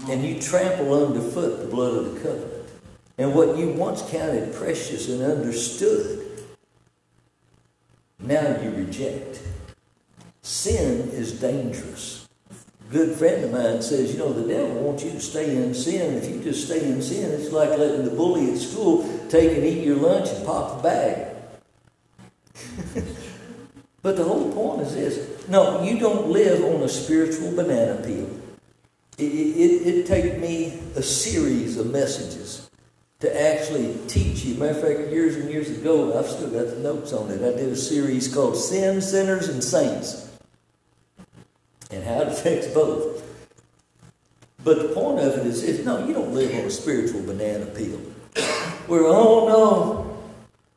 And 0.08 0.24
you 0.24 0.40
trample 0.40 1.06
underfoot 1.06 1.60
the 1.62 1.68
blood 1.68 1.98
of 1.98 2.14
the 2.14 2.20
covenant. 2.22 2.70
And 3.18 3.34
what 3.34 3.58
you 3.58 3.70
once 3.70 4.04
counted 4.04 4.54
precious 4.54 5.10
and 5.10 5.24
understood, 5.24 6.46
now 8.20 8.62
you 8.62 8.72
reject. 8.72 9.42
Sin 10.44 11.10
is 11.10 11.40
dangerous. 11.40 12.28
A 12.50 12.94
good 12.94 13.18
friend 13.18 13.44
of 13.44 13.52
mine 13.52 13.82
says, 13.82 14.14
you 14.14 14.20
know, 14.20 14.32
the 14.32 14.48
devil 14.48 14.82
wants 14.82 15.04
you 15.04 15.12
to 15.12 15.20
stay 15.20 15.58
in 15.58 15.74
sin. 15.74 16.14
If 16.16 16.30
you 16.30 16.42
just 16.42 16.66
stay 16.68 16.90
in 16.90 17.02
sin, 17.02 17.32
it's 17.32 17.52
like 17.52 17.70
letting 17.72 18.06
the 18.06 18.12
bully 18.12 18.52
at 18.52 18.58
school 18.58 19.04
take 19.30 19.58
and 19.58 19.66
eat 19.66 19.84
your 19.84 19.98
lunch 19.98 20.30
and 20.30 20.46
pop 20.46 20.78
the 20.78 20.84
bag. 20.84 21.36
but 24.02 24.16
the 24.16 24.24
whole 24.24 24.54
point 24.54 24.82
is 24.88 24.94
this 24.94 25.50
no, 25.50 25.82
you 25.84 26.00
don't 26.00 26.28
live 26.30 26.64
on 26.64 26.84
a 26.84 26.90
spiritual 26.90 27.52
banana 27.56 28.02
peel. 28.06 28.30
It, 29.18 29.24
it, 29.24 29.88
it 29.88 30.08
take 30.08 30.40
me 30.40 30.80
a 30.96 31.02
series 31.02 31.78
of 31.78 31.92
messages 31.92 32.70
to 33.20 33.42
actually 33.42 33.98
teach 34.08 34.46
you. 34.46 34.56
Matter 34.56 34.78
of 34.78 34.82
fact, 34.82 35.12
years 35.12 35.36
and 35.36 35.50
years 35.50 35.70
ago, 35.72 36.18
I've 36.18 36.28
still 36.28 36.50
got 36.52 36.68
the 36.68 36.80
notes 36.80 37.14
on 37.14 37.32
it. 37.32 37.42
I 37.42 37.58
did 37.58 37.70
a 37.70 37.76
series 37.76 38.32
called 38.32 38.56
Sin, 38.56 39.02
Sinners, 39.02 39.50
and 39.50 39.64
Saints 39.64 40.28
and 41.92 42.04
how 42.04 42.22
it 42.22 42.28
affects 42.28 42.68
both. 42.68 43.24
But 44.64 44.82
the 44.82 44.90
point 44.90 45.20
of 45.20 45.38
it 45.38 45.46
is 45.46 45.86
no, 45.86 46.06
you 46.06 46.14
don't 46.14 46.34
live 46.34 46.54
on 46.54 46.66
a 46.66 46.72
spiritual 46.72 47.22
banana 47.22 47.66
peel. 47.68 47.98
Where, 48.88 49.04
oh 49.06 49.48
no, 49.48 50.18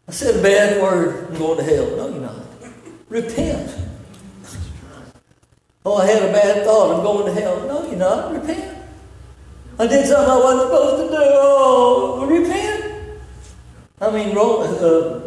I 0.07 0.13
said 0.13 0.37
a 0.37 0.43
bad 0.43 0.81
word, 0.81 1.29
I'm 1.29 1.39
going 1.39 1.59
to 1.59 1.65
hell. 1.65 1.97
No, 1.97 2.09
you're 2.09 2.21
not. 2.21 2.37
Repent. 3.09 3.77
Oh, 5.85 5.97
I 5.97 6.07
had 6.07 6.23
a 6.23 6.33
bad 6.33 6.65
thought, 6.65 6.97
I'm 6.97 7.03
going 7.03 7.35
to 7.35 7.41
hell. 7.41 7.67
No, 7.67 7.87
you're 7.87 7.97
not. 7.97 8.33
Repent. 8.33 8.79
I 9.79 9.87
did 9.87 10.07
something 10.07 10.31
I 10.31 10.37
wasn't 10.37 10.71
supposed 10.71 11.11
to 11.11 11.17
do. 11.17 11.23
Oh, 11.23 12.27
repent. 12.27 13.21
I 14.01 14.11
mean, 14.11 14.37
uh, 14.37 15.21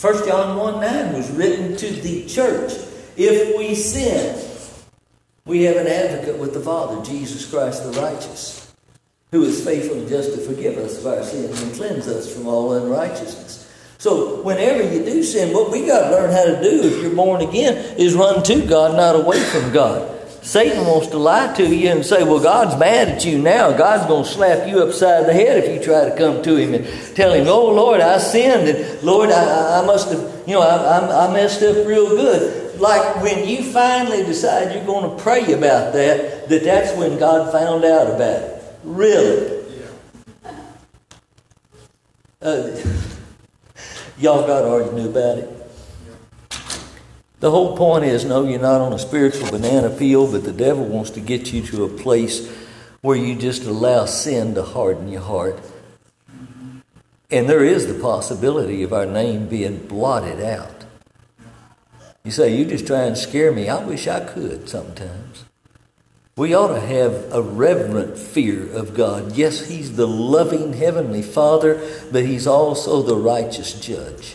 1 0.00 0.26
John 0.26 0.56
1 0.58 0.80
9 0.80 1.12
was 1.12 1.30
written 1.30 1.76
to 1.76 1.90
the 1.90 2.26
church. 2.26 2.72
If 3.16 3.56
we 3.56 3.76
sin, 3.76 4.44
we 5.44 5.62
have 5.64 5.76
an 5.76 5.86
advocate 5.86 6.38
with 6.38 6.52
the 6.52 6.60
Father, 6.60 7.02
Jesus 7.04 7.48
Christ 7.48 7.84
the 7.84 8.00
righteous, 8.00 8.74
who 9.30 9.44
is 9.44 9.64
faithful 9.64 9.98
and 9.98 10.08
just 10.08 10.34
to 10.34 10.38
forgive 10.38 10.78
us 10.78 10.98
of 10.98 11.06
our 11.06 11.22
sins 11.22 11.62
and 11.62 11.74
cleanse 11.74 12.08
us 12.08 12.32
from 12.34 12.48
all 12.48 12.72
unrighteousness. 12.72 13.43
So, 14.04 14.42
whenever 14.42 14.82
you 14.82 15.02
do 15.02 15.22
sin, 15.22 15.54
what 15.54 15.72
we 15.72 15.86
got 15.86 16.10
to 16.10 16.10
learn 16.10 16.30
how 16.30 16.44
to 16.44 16.62
do 16.62 16.82
if 16.82 17.02
you're 17.02 17.16
born 17.16 17.40
again 17.40 17.96
is 17.96 18.14
run 18.14 18.42
to 18.42 18.66
God, 18.66 18.98
not 18.98 19.16
away 19.16 19.40
from 19.40 19.72
God. 19.72 20.28
Satan 20.42 20.84
wants 20.84 21.06
to 21.06 21.16
lie 21.16 21.54
to 21.54 21.74
you 21.74 21.88
and 21.88 22.04
say, 22.04 22.22
well, 22.22 22.38
God's 22.38 22.78
mad 22.78 23.08
at 23.08 23.24
you 23.24 23.38
now. 23.38 23.72
God's 23.72 24.04
going 24.06 24.24
to 24.24 24.28
slap 24.28 24.68
you 24.68 24.82
upside 24.82 25.24
the 25.24 25.32
head 25.32 25.64
if 25.64 25.74
you 25.74 25.82
try 25.82 26.06
to 26.06 26.14
come 26.18 26.42
to 26.42 26.54
him 26.54 26.74
and 26.74 27.16
tell 27.16 27.32
him, 27.32 27.48
oh, 27.48 27.72
Lord, 27.72 28.02
I 28.02 28.18
sinned. 28.18 28.68
And 28.68 29.02
Lord, 29.02 29.30
I, 29.30 29.80
I 29.80 29.86
must 29.86 30.10
have, 30.10 30.20
you 30.46 30.52
know, 30.52 30.60
I, 30.60 31.26
I 31.26 31.32
messed 31.32 31.62
up 31.62 31.86
real 31.86 32.10
good. 32.10 32.78
Like 32.78 33.22
when 33.22 33.48
you 33.48 33.62
finally 33.72 34.22
decide 34.22 34.74
you're 34.74 34.84
going 34.84 35.16
to 35.16 35.22
pray 35.22 35.50
about 35.54 35.94
that, 35.94 36.50
that 36.50 36.62
that's 36.62 36.94
when 36.98 37.18
God 37.18 37.50
found 37.50 37.86
out 37.86 38.08
about 38.08 38.42
it. 38.42 38.62
Really? 38.84 39.64
Uh, 42.42 42.76
y'all 44.24 44.46
got 44.46 44.64
already 44.64 44.90
knew 44.96 45.10
about 45.10 45.36
it. 45.36 45.50
The 47.40 47.50
whole 47.50 47.76
point 47.76 48.06
is 48.06 48.24
no, 48.24 48.46
you're 48.46 48.58
not 48.58 48.80
on 48.80 48.94
a 48.94 48.98
spiritual 48.98 49.50
banana 49.50 49.90
peel, 49.90 50.32
but 50.32 50.44
the 50.44 50.52
devil 50.52 50.86
wants 50.86 51.10
to 51.10 51.20
get 51.20 51.52
you 51.52 51.60
to 51.66 51.84
a 51.84 51.88
place 51.88 52.50
where 53.02 53.18
you 53.18 53.34
just 53.34 53.64
allow 53.64 54.06
sin 54.06 54.54
to 54.54 54.62
harden 54.62 55.08
your 55.08 55.20
heart. 55.20 55.60
And 57.30 57.48
there 57.50 57.62
is 57.62 57.86
the 57.86 58.00
possibility 58.00 58.82
of 58.82 58.94
our 58.94 59.04
name 59.04 59.46
being 59.46 59.86
blotted 59.86 60.40
out. 60.42 60.86
You 62.24 62.30
say, 62.30 62.56
You 62.56 62.64
just 62.64 62.86
try 62.86 63.02
and 63.02 63.18
scare 63.18 63.52
me. 63.52 63.68
I 63.68 63.84
wish 63.84 64.08
I 64.08 64.24
could 64.24 64.70
sometimes. 64.70 65.44
We 66.36 66.52
ought 66.52 66.74
to 66.74 66.80
have 66.80 67.32
a 67.32 67.40
reverent 67.40 68.18
fear 68.18 68.68
of 68.72 68.94
God. 68.94 69.36
Yes, 69.36 69.66
He's 69.66 69.94
the 69.94 70.08
loving 70.08 70.72
Heavenly 70.72 71.22
Father, 71.22 71.80
but 72.10 72.26
He's 72.26 72.46
also 72.46 73.02
the 73.02 73.16
righteous 73.16 73.78
judge. 73.78 74.34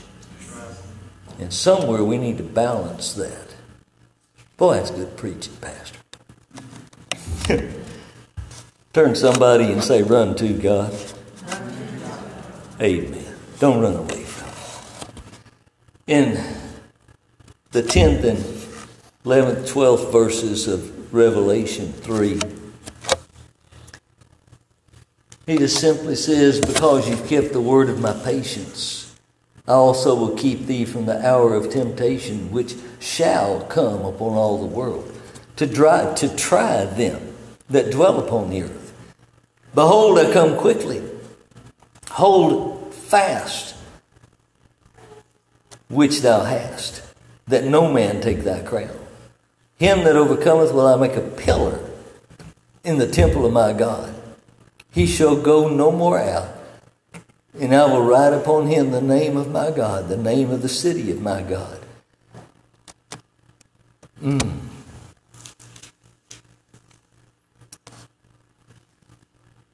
And 1.40 1.54
somewhere 1.54 2.04
we 2.04 2.18
need 2.18 2.38
to 2.38 2.44
balance 2.44 3.14
that. 3.14 3.56
Boy, 4.56 4.76
that's 4.76 4.92
good 4.92 5.18
preaching, 5.18 5.56
Pastor. 5.60 6.00
Turn 8.94 9.16
somebody 9.16 9.66
and 9.72 9.84
say, 9.84 10.02
Run 10.02 10.36
to 10.36 10.54
God. 10.54 10.96
Amen. 12.82 13.36
Don't 13.60 13.82
run 13.82 13.96
away 13.96 14.24
from 14.24 14.48
it. 14.48 15.12
In 16.08 16.44
the 17.72 17.84
10th 17.84 18.24
and 18.24 18.38
11th, 19.26 19.70
12th 19.70 20.12
verses 20.14 20.68
of 20.68 20.99
Revelation 21.12 21.92
3, 21.92 22.40
he 25.48 25.58
just 25.58 25.82
simply 25.82 26.16
says, 26.16 26.60
Because 26.60 27.10
you've 27.10 27.28
kept 27.28 27.54
the 27.54 27.62
word 27.62 27.90
of 27.90 28.00
my 28.00 28.14
patience. 28.24 29.16
I 29.68 29.72
also 29.72 30.14
will 30.14 30.36
keep 30.36 30.68
thee 30.68 30.86
from 30.86 31.08
the 31.08 31.26
hour 31.28 31.56
of 31.56 31.72
temptation 31.72 32.52
which 32.52 32.76
shall 33.00 33.62
come 33.62 34.06
upon 34.06 34.34
all 34.34 34.60
the 34.60 34.68
world, 34.68 35.12
to, 35.56 35.66
dry, 35.66 36.14
to 36.16 36.36
try 36.36 36.86
them 36.86 37.36
that 37.70 37.92
dwell 37.92 38.20
upon 38.20 38.52
the 38.52 38.64
earth. 38.64 38.94
Behold, 39.74 40.20
I 40.20 40.32
come 40.32 40.58
quickly. 40.58 41.02
Hold 42.12 42.94
fast 42.94 43.76
which 45.88 46.22
thou 46.22 46.44
hast, 46.44 47.02
that 47.48 47.66
no 47.66 47.92
man 47.92 48.22
take 48.22 48.44
thy 48.44 48.62
crown. 48.62 48.96
Him 49.80 50.04
that 50.04 50.16
overcometh 50.16 50.74
will 50.74 50.88
I 50.88 50.98
make 50.98 51.16
a 51.16 51.22
pillar 51.22 51.80
in 52.84 52.98
the 52.98 53.08
temple 53.08 53.46
of 53.46 53.54
my 53.54 53.74
God. 53.74 54.14
He 54.92 55.08
shall 55.08 55.36
go 55.36 55.68
no 55.68 55.92
more 55.92 56.20
out 56.20 56.60
and 57.60 57.76
I 57.76 57.86
will 57.86 58.04
write 58.04 58.34
upon 58.34 58.68
him 58.68 58.92
the 58.92 59.02
name 59.02 59.36
of 59.36 59.52
my 59.52 59.72
God, 59.72 60.08
the 60.08 60.18
name 60.18 60.50
of 60.52 60.62
the 60.62 60.70
city 60.70 61.12
of 61.12 61.22
my 61.22 61.42
God. 61.42 61.80
Mm. 64.22 64.58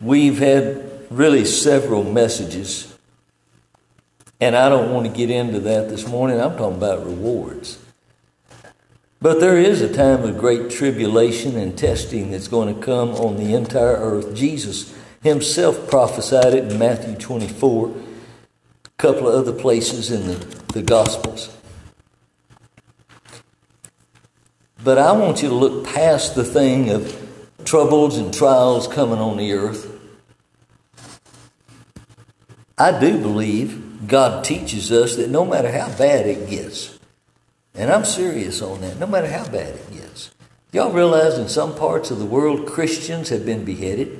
We've 0.02 0.38
had 0.38 1.08
really 1.10 1.46
several 1.46 2.04
messages, 2.04 2.96
and 4.40 4.56
I 4.56 4.70
don't 4.70 4.92
want 4.92 5.08
to 5.08 5.12
get 5.12 5.30
into 5.30 5.60
that 5.62 5.90
this 5.90 6.08
morning. 6.08 6.40
I'm 6.40 6.58
talking 6.58 6.78
about 6.78 7.06
rewards. 7.06 7.85
But 9.22 9.40
there 9.40 9.58
is 9.58 9.82
a 9.82 9.92
time 9.92 10.24
of 10.24 10.38
great 10.38 10.70
tribulation 10.70 11.58
and 11.58 11.78
testing 11.78 12.32
that's 12.32 12.48
going 12.48 12.74
to 12.74 12.82
come 12.82 13.10
on 13.12 13.38
the 13.38 13.54
entire 13.54 13.96
earth. 13.96 14.36
Jesus 14.36 14.96
himself 15.24 15.90
prophesied 15.90 16.54
it 16.54 16.72
in 16.72 16.78
Matthew 16.78 17.16
24. 17.16 17.90
a 17.90 18.90
couple 18.98 19.28
of 19.28 19.36
other 19.36 19.54
places 19.54 20.12
in 20.12 20.28
the, 20.28 20.36
the 20.74 20.82
Gospels. 20.84 21.56
But 24.84 25.00
I 25.00 25.14
want 25.14 25.42
you 25.42 25.50
to 25.50 25.56
look 25.56 25.86
past 25.86 26.36
the 26.36 26.44
thing 26.44 26.92
of 26.92 27.22
troubles 27.66 28.20
and 28.20 28.32
trials 28.32 28.88
coming 28.88 29.18
on 29.18 29.38
the 29.38 29.54
earth. 29.54 29.92
I 32.78 33.00
do 33.00 33.20
believe 33.20 34.08
God 34.08 34.44
teaches 34.44 34.92
us 34.92 35.16
that 35.16 35.30
no 35.30 35.46
matter 35.46 35.72
how 35.72 35.88
bad 35.98 36.28
it 36.28 36.50
gets, 36.50 36.95
and 37.76 37.92
I'm 37.92 38.06
serious 38.06 38.62
on 38.62 38.82
that, 38.82 39.00
no 39.00 39.08
matter 39.08 39.28
how 39.28 39.46
bad 39.46 39.76
it 39.76 39.92
gets. 39.92 40.32
Y'all 40.72 40.92
realize 40.92 41.38
in 41.38 41.48
some 41.48 41.76
parts 41.76 42.12
of 42.12 42.20
the 42.20 42.26
world 42.26 42.68
Christians 42.68 43.30
have 43.30 43.46
been 43.46 43.64
beheaded 43.64 44.20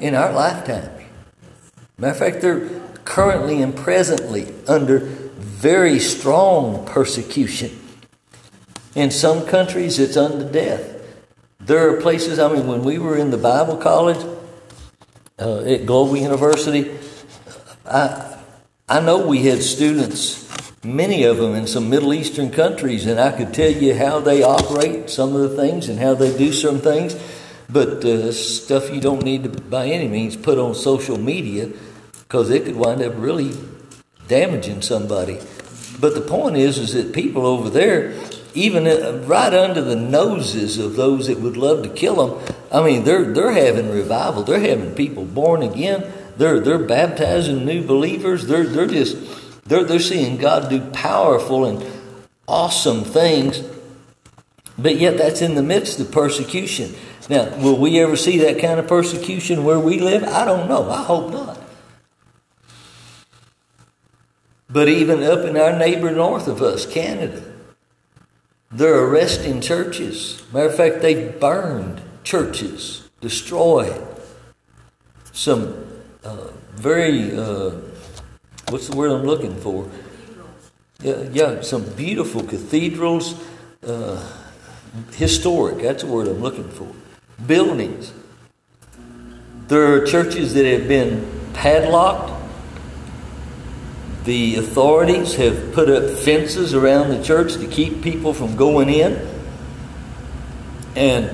in 0.00 0.14
our 0.14 0.32
lifetime. 0.32 0.90
Matter 1.98 2.12
of 2.12 2.18
fact, 2.18 2.40
they're 2.42 2.68
currently 3.04 3.62
and 3.62 3.74
presently 3.74 4.52
under 4.66 4.98
very 4.98 5.98
strong 5.98 6.84
persecution. 6.86 7.78
In 8.94 9.10
some 9.10 9.46
countries, 9.46 9.98
it's 9.98 10.16
unto 10.16 10.50
death. 10.50 10.92
There 11.60 11.90
are 11.90 12.00
places, 12.00 12.38
I 12.38 12.52
mean, 12.52 12.66
when 12.66 12.82
we 12.82 12.98
were 12.98 13.16
in 13.16 13.30
the 13.30 13.38
Bible 13.38 13.76
college 13.76 14.18
uh, 15.38 15.60
at 15.60 15.86
Global 15.86 16.16
University, 16.16 16.90
I, 17.86 18.36
I 18.88 19.00
know 19.00 19.26
we 19.26 19.44
had 19.44 19.62
students, 19.62 20.51
many 20.84 21.22
of 21.24 21.36
them 21.36 21.54
in 21.54 21.66
some 21.66 21.88
Middle 21.88 22.12
Eastern 22.12 22.50
countries, 22.50 23.06
and 23.06 23.20
I 23.20 23.32
could 23.32 23.54
tell 23.54 23.70
you 23.70 23.94
how 23.94 24.20
they 24.20 24.42
operate 24.42 25.10
some 25.10 25.34
of 25.34 25.50
the 25.50 25.56
things 25.56 25.88
and 25.88 25.98
how 25.98 26.14
they 26.14 26.36
do 26.36 26.52
some 26.52 26.78
things, 26.78 27.16
but 27.68 28.04
uh, 28.04 28.32
stuff 28.32 28.90
you 28.90 29.00
don't 29.00 29.22
need 29.22 29.44
to, 29.44 29.48
by 29.48 29.86
any 29.86 30.08
means, 30.08 30.36
put 30.36 30.58
on 30.58 30.74
social 30.74 31.18
media 31.18 31.70
because 32.12 32.50
it 32.50 32.64
could 32.64 32.76
wind 32.76 33.02
up 33.02 33.12
really 33.16 33.52
damaging 34.26 34.82
somebody. 34.82 35.38
But 36.00 36.14
the 36.14 36.20
point 36.20 36.56
is, 36.56 36.78
is 36.78 36.94
that 36.94 37.14
people 37.14 37.46
over 37.46 37.70
there, 37.70 38.14
even 38.54 38.86
uh, 38.86 39.22
right 39.26 39.54
under 39.54 39.80
the 39.82 39.96
noses 39.96 40.78
of 40.78 40.96
those 40.96 41.28
that 41.28 41.38
would 41.38 41.56
love 41.56 41.84
to 41.84 41.88
kill 41.88 42.26
them, 42.26 42.56
I 42.72 42.82
mean, 42.82 43.04
they're 43.04 43.32
they're 43.32 43.52
having 43.52 43.90
revival. 43.90 44.42
They're 44.42 44.58
having 44.58 44.94
people 44.94 45.24
born 45.24 45.62
again. 45.62 46.10
They're 46.36 46.58
they're 46.58 46.78
baptizing 46.78 47.64
new 47.64 47.86
believers. 47.86 48.46
They're 48.46 48.64
they're 48.64 48.86
just 48.86 49.16
they're 49.64 49.84
they're 49.84 50.00
seeing 50.00 50.36
God 50.38 50.68
do 50.68 50.80
powerful 50.90 51.64
and 51.64 51.84
awesome 52.46 53.04
things. 53.04 53.62
But 54.78 54.96
yet 54.96 55.18
that's 55.18 55.42
in 55.42 55.54
the 55.54 55.62
midst 55.62 56.00
of 56.00 56.10
persecution. 56.10 56.94
Now, 57.28 57.56
will 57.56 57.78
we 57.78 58.00
ever 58.00 58.16
see 58.16 58.38
that 58.38 58.58
kind 58.58 58.80
of 58.80 58.88
persecution 58.88 59.64
where 59.64 59.78
we 59.78 60.00
live? 60.00 60.24
I 60.24 60.44
don't 60.44 60.68
know. 60.68 60.90
I 60.90 61.02
hope 61.02 61.30
not. 61.30 61.60
But 64.68 64.88
even 64.88 65.22
up 65.22 65.44
in 65.44 65.56
our 65.56 65.78
neighbor 65.78 66.10
north 66.10 66.48
of 66.48 66.62
us, 66.62 66.86
Canada, 66.86 67.42
they're 68.70 69.04
arresting 69.04 69.60
churches. 69.60 70.42
Matter 70.52 70.68
of 70.68 70.76
fact, 70.76 71.02
they've 71.02 71.38
burned 71.38 72.00
churches, 72.24 73.10
destroyed 73.20 74.02
some 75.32 75.86
uh, 76.24 76.48
very, 76.72 77.36
uh, 77.36 77.72
what's 78.72 78.88
the 78.88 78.96
word 78.96 79.10
I'm 79.10 79.24
looking 79.24 79.54
for? 79.60 79.88
Yeah, 81.02 81.28
yeah 81.30 81.60
some 81.60 81.84
beautiful 81.94 82.42
cathedrals, 82.42 83.38
uh, 83.86 84.32
historic, 85.14 85.82
that's 85.82 86.02
the 86.02 86.08
word 86.08 86.26
I'm 86.26 86.40
looking 86.40 86.68
for. 86.70 86.88
Buildings. 87.46 88.12
There 89.68 89.92
are 89.92 90.06
churches 90.06 90.54
that 90.54 90.64
have 90.64 90.88
been 90.88 91.28
padlocked. 91.52 92.30
The 94.24 94.56
authorities 94.56 95.34
have 95.34 95.74
put 95.74 95.90
up 95.90 96.18
fences 96.18 96.72
around 96.72 97.10
the 97.10 97.22
church 97.22 97.54
to 97.54 97.66
keep 97.66 98.02
people 98.02 98.32
from 98.32 98.56
going 98.56 98.88
in. 98.88 99.28
And, 100.94 101.26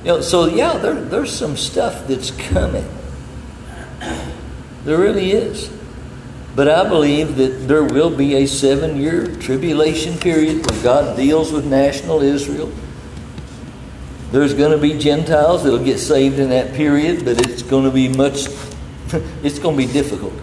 you 0.00 0.06
know, 0.06 0.20
so 0.22 0.46
yeah, 0.46 0.78
there, 0.78 0.94
there's 0.94 1.32
some 1.32 1.56
stuff 1.56 2.08
that's 2.08 2.30
coming. 2.30 2.88
There 4.84 4.98
really 4.98 5.32
is. 5.32 5.70
But 6.54 6.68
I 6.68 6.88
believe 6.88 7.36
that 7.36 7.68
there 7.68 7.84
will 7.84 8.14
be 8.14 8.34
a 8.34 8.46
seven 8.46 8.96
year 8.96 9.26
tribulation 9.36 10.18
period 10.18 10.68
where 10.68 10.82
God 10.82 11.16
deals 11.16 11.52
with 11.52 11.64
national 11.64 12.22
Israel. 12.22 12.72
There's 14.32 14.54
going 14.54 14.72
to 14.72 14.78
be 14.78 14.98
Gentiles 14.98 15.64
that'll 15.64 15.84
get 15.84 15.98
saved 15.98 16.38
in 16.38 16.50
that 16.50 16.74
period, 16.74 17.24
but 17.24 17.40
it's 17.46 17.62
going 17.62 17.84
to 17.84 17.90
be 17.90 18.08
much, 18.08 18.46
it's 19.42 19.58
going 19.58 19.76
to 19.76 19.86
be 19.86 19.92
difficult. 19.92 20.34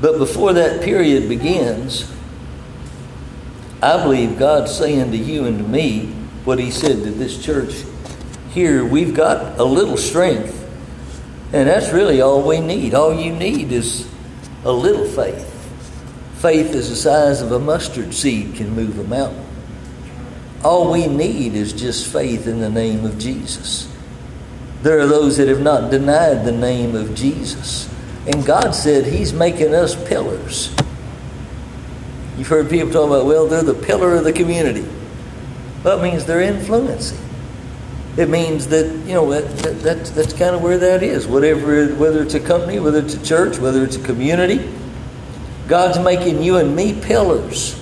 But 0.00 0.18
before 0.18 0.52
that 0.54 0.82
period 0.82 1.28
begins, 1.28 2.10
I 3.82 4.02
believe 4.02 4.38
God's 4.38 4.74
saying 4.74 5.10
to 5.10 5.16
you 5.16 5.44
and 5.44 5.58
to 5.58 5.64
me 5.64 6.06
what 6.44 6.58
He 6.58 6.70
said 6.70 7.02
to 7.04 7.10
this 7.10 7.42
church 7.42 7.84
here. 8.50 8.84
We've 8.84 9.14
got 9.14 9.58
a 9.58 9.64
little 9.64 9.96
strength, 9.96 10.67
and 11.52 11.68
that's 11.68 11.92
really 11.92 12.20
all 12.20 12.42
we 12.42 12.60
need. 12.60 12.94
All 12.94 13.14
you 13.14 13.32
need 13.32 13.72
is 13.72 14.08
a 14.64 14.72
little 14.72 15.06
faith. 15.06 15.46
Faith 16.40 16.74
is 16.74 16.90
the 16.90 16.96
size 16.96 17.40
of 17.40 17.52
a 17.52 17.58
mustard 17.58 18.14
seed 18.14 18.54
can 18.54 18.74
move 18.74 18.98
a 18.98 19.04
mountain. 19.04 19.44
All 20.62 20.90
we 20.90 21.06
need 21.06 21.54
is 21.54 21.72
just 21.72 22.12
faith 22.12 22.46
in 22.46 22.60
the 22.60 22.70
name 22.70 23.04
of 23.04 23.18
Jesus. 23.18 23.92
There 24.82 25.00
are 25.00 25.06
those 25.06 25.36
that 25.38 25.48
have 25.48 25.60
not 25.60 25.90
denied 25.90 26.44
the 26.44 26.52
name 26.52 26.94
of 26.94 27.14
Jesus. 27.14 27.92
And 28.26 28.44
God 28.44 28.72
said 28.72 29.06
He's 29.06 29.32
making 29.32 29.74
us 29.74 29.96
pillars. 30.08 30.74
You've 32.36 32.48
heard 32.48 32.70
people 32.70 32.92
talk 32.92 33.08
about, 33.08 33.26
well, 33.26 33.46
they're 33.46 33.62
the 33.62 33.74
pillar 33.74 34.14
of 34.14 34.24
the 34.24 34.32
community. 34.32 34.86
That 35.82 36.02
means 36.02 36.24
they're 36.24 36.42
influencing. 36.42 37.27
It 38.18 38.28
means 38.28 38.66
that, 38.66 38.86
you 39.06 39.14
know, 39.14 39.30
that, 39.30 39.48
that, 39.58 39.80
that's, 39.80 40.10
that's 40.10 40.32
kind 40.32 40.56
of 40.56 40.60
where 40.60 40.76
that 40.76 41.04
is. 41.04 41.28
Whatever, 41.28 41.86
whether 41.94 42.20
it's 42.20 42.34
a 42.34 42.40
company, 42.40 42.80
whether 42.80 42.98
it's 42.98 43.14
a 43.14 43.24
church, 43.24 43.60
whether 43.60 43.84
it's 43.84 43.94
a 43.94 44.02
community, 44.02 44.68
God's 45.68 46.00
making 46.00 46.42
you 46.42 46.56
and 46.56 46.74
me 46.74 47.00
pillars. 47.00 47.80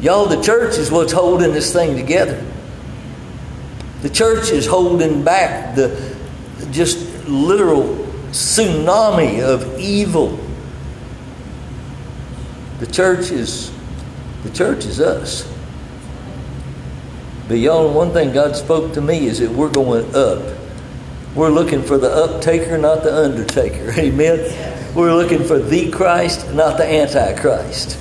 Y'all, 0.00 0.26
the 0.26 0.42
church 0.42 0.76
is 0.76 0.90
what's 0.90 1.12
holding 1.12 1.52
this 1.52 1.72
thing 1.72 1.96
together. 1.96 2.44
The 4.02 4.10
church 4.10 4.50
is 4.50 4.66
holding 4.66 5.22
back 5.22 5.76
the 5.76 6.16
just 6.72 7.28
literal 7.28 7.84
tsunami 8.30 9.40
of 9.40 9.78
evil. 9.78 10.36
The 12.80 12.88
church 12.88 13.30
is 13.30 13.70
the 14.42 14.50
church 14.50 14.84
is 14.84 15.00
us. 15.00 15.48
But 17.48 17.58
y'all, 17.58 17.90
one 17.90 18.12
thing 18.12 18.32
God 18.32 18.56
spoke 18.56 18.92
to 18.92 19.00
me 19.00 19.26
is 19.26 19.38
that 19.38 19.50
we're 19.50 19.70
going 19.70 20.14
up. 20.14 20.56
We're 21.34 21.48
looking 21.48 21.82
for 21.82 21.96
the 21.96 22.08
uptaker, 22.08 22.78
not 22.78 23.02
the 23.02 23.14
undertaker. 23.14 23.90
Amen. 23.98 24.94
We're 24.94 25.14
looking 25.14 25.44
for 25.44 25.58
the 25.58 25.90
Christ, 25.90 26.52
not 26.52 26.76
the 26.76 26.84
Antichrist. 26.84 27.98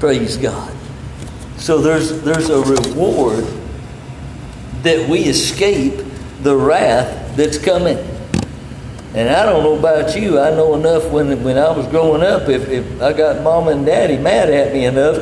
Praise 0.00 0.38
God. 0.38 0.74
So 1.58 1.82
there's 1.82 2.22
there's 2.22 2.48
a 2.48 2.60
reward 2.60 3.44
that 4.82 5.08
we 5.08 5.24
escape 5.24 6.00
the 6.42 6.56
wrath 6.56 7.36
that's 7.36 7.58
coming. 7.58 7.98
And 9.14 9.28
I 9.28 9.44
don't 9.44 9.64
know 9.64 9.78
about 9.78 10.16
you, 10.16 10.38
I 10.38 10.50
know 10.50 10.74
enough 10.76 11.10
when 11.10 11.42
when 11.42 11.58
I 11.58 11.72
was 11.72 11.86
growing 11.88 12.22
up, 12.22 12.48
if, 12.48 12.68
if 12.68 13.02
I 13.02 13.12
got 13.12 13.42
mom 13.42 13.68
and 13.68 13.84
daddy 13.84 14.16
mad 14.16 14.50
at 14.50 14.72
me 14.72 14.84
enough, 14.84 15.16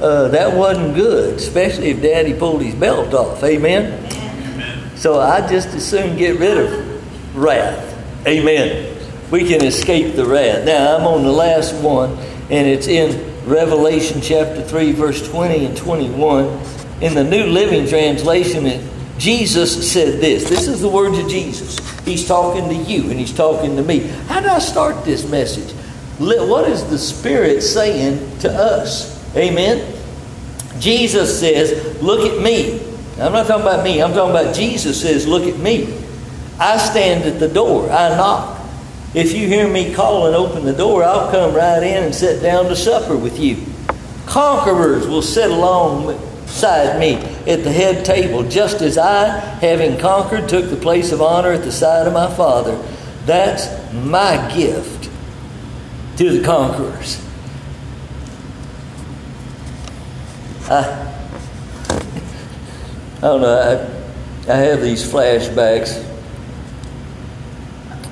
uh, 0.00 0.28
that 0.28 0.56
wasn't 0.56 0.94
good, 0.94 1.36
especially 1.36 1.90
if 1.90 2.02
daddy 2.02 2.34
pulled 2.34 2.62
his 2.62 2.74
belt 2.74 3.12
off. 3.14 3.42
Amen? 3.44 4.04
Amen? 4.12 4.96
So 4.96 5.20
I 5.20 5.46
just 5.46 5.68
as 5.68 5.88
soon 5.88 6.16
get 6.16 6.38
rid 6.38 6.58
of 6.58 7.36
wrath. 7.36 7.86
Amen. 8.26 8.96
We 9.30 9.46
can 9.46 9.64
escape 9.64 10.16
the 10.16 10.26
wrath. 10.26 10.64
Now 10.64 10.96
I'm 10.96 11.06
on 11.06 11.22
the 11.22 11.32
last 11.32 11.74
one, 11.82 12.12
and 12.50 12.66
it's 12.66 12.86
in 12.86 13.30
Revelation 13.44 14.20
chapter 14.20 14.62
3, 14.62 14.92
verse 14.92 15.28
20 15.28 15.66
and 15.66 15.76
21. 15.76 16.46
In 17.00 17.14
the 17.14 17.24
New 17.24 17.46
Living 17.46 17.86
Translation, 17.88 18.88
Jesus 19.18 19.92
said 19.92 20.20
this. 20.20 20.48
This 20.48 20.66
is 20.66 20.80
the 20.80 20.88
words 20.88 21.18
of 21.18 21.28
Jesus. 21.28 21.78
He's 22.00 22.26
talking 22.26 22.68
to 22.68 22.74
you 22.74 23.10
and 23.10 23.20
he's 23.20 23.34
talking 23.34 23.76
to 23.76 23.82
me. 23.82 24.00
How 24.28 24.40
do 24.40 24.48
I 24.48 24.58
start 24.58 25.04
this 25.04 25.28
message? 25.28 25.72
What 26.18 26.68
is 26.68 26.88
the 26.90 26.98
Spirit 26.98 27.62
saying 27.62 28.38
to 28.40 28.50
us? 28.50 29.20
Amen. 29.36 29.99
Jesus 30.80 31.38
says, 31.38 32.02
Look 32.02 32.20
at 32.20 32.42
me. 32.42 32.80
I'm 33.20 33.32
not 33.32 33.46
talking 33.46 33.66
about 33.66 33.84
me, 33.84 34.02
I'm 34.02 34.12
talking 34.12 34.30
about 34.30 34.54
Jesus 34.54 35.00
says, 35.00 35.26
Look 35.26 35.44
at 35.44 35.58
me. 35.58 35.96
I 36.58 36.78
stand 36.78 37.24
at 37.24 37.38
the 37.38 37.48
door, 37.48 37.90
I 37.90 38.08
knock. 38.16 38.58
If 39.14 39.32
you 39.34 39.46
hear 39.48 39.68
me 39.68 39.94
call 39.94 40.26
and 40.26 40.36
open 40.36 40.64
the 40.64 40.72
door, 40.72 41.04
I'll 41.04 41.30
come 41.30 41.54
right 41.54 41.82
in 41.82 42.04
and 42.04 42.14
sit 42.14 42.42
down 42.42 42.66
to 42.66 42.76
supper 42.76 43.16
with 43.16 43.38
you. 43.38 43.64
Conquerors 44.26 45.06
will 45.06 45.22
sit 45.22 45.50
alongside 45.50 46.98
me 47.00 47.14
at 47.46 47.64
the 47.64 47.72
head 47.72 48.04
table, 48.04 48.44
just 48.44 48.82
as 48.82 48.96
I, 48.96 49.28
having 49.60 49.98
conquered, 49.98 50.48
took 50.48 50.70
the 50.70 50.76
place 50.76 51.10
of 51.12 51.20
honor 51.20 51.50
at 51.50 51.64
the 51.64 51.72
side 51.72 52.06
of 52.06 52.12
my 52.12 52.32
Father. 52.34 52.76
That's 53.26 53.66
my 53.92 54.54
gift 54.54 55.10
to 56.18 56.38
the 56.38 56.44
conquerors. 56.44 57.29
I, 60.70 60.78
I 63.16 63.20
don't 63.20 63.40
know, 63.40 63.98
I, 64.46 64.52
I 64.52 64.56
have 64.56 64.80
these 64.80 65.02
flashbacks. 65.02 66.06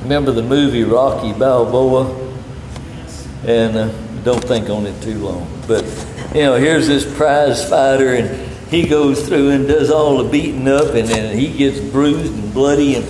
Remember 0.03 0.33
the 0.33 0.43
movie 0.43 0.83
Rocky 0.83 1.33
Balboa? 1.33 2.27
And 3.47 3.77
uh, 3.77 3.93
don't 4.25 4.43
think 4.43 4.69
on 4.71 4.87
it 4.87 5.01
too 5.03 5.19
long. 5.19 5.49
But, 5.69 5.85
you 6.35 6.43
know, 6.43 6.57
here's 6.57 6.89
this 6.89 7.05
prize 7.17 7.69
fighter, 7.69 8.15
and 8.15 8.51
he 8.69 8.89
goes 8.89 9.29
through 9.29 9.51
and 9.51 9.69
does 9.69 9.93
all 9.93 10.23
the 10.23 10.29
beating 10.29 10.67
up, 10.67 10.95
and 10.95 11.07
then 11.07 11.39
he 11.39 11.57
gets 11.57 11.79
bruised 11.79 12.35
and 12.35 12.53
bloody 12.53 12.97
and, 12.97 13.07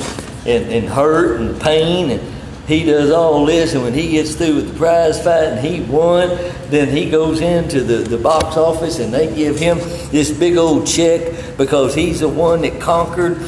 and, 0.46 0.70
and 0.70 0.88
hurt 0.88 1.40
and 1.40 1.59
pain. 1.59 2.11
And, 2.11 2.38
he 2.68 2.84
does 2.84 3.10
all 3.10 3.46
this, 3.46 3.72
and 3.72 3.82
when 3.82 3.94
he 3.94 4.10
gets 4.10 4.34
through 4.34 4.56
with 4.56 4.72
the 4.72 4.78
prize 4.78 5.24
fight 5.24 5.44
and 5.44 5.66
he 5.66 5.80
won, 5.80 6.28
then 6.68 6.94
he 6.94 7.08
goes 7.08 7.40
into 7.40 7.80
the, 7.80 7.96
the 7.96 8.18
box 8.18 8.58
office 8.58 8.98
and 8.98 9.12
they 9.12 9.34
give 9.34 9.58
him 9.58 9.78
this 10.10 10.30
big 10.30 10.58
old 10.58 10.86
check 10.86 11.56
because 11.56 11.94
he's 11.94 12.20
the 12.20 12.28
one 12.28 12.60
that 12.60 12.78
conquered. 12.78 13.38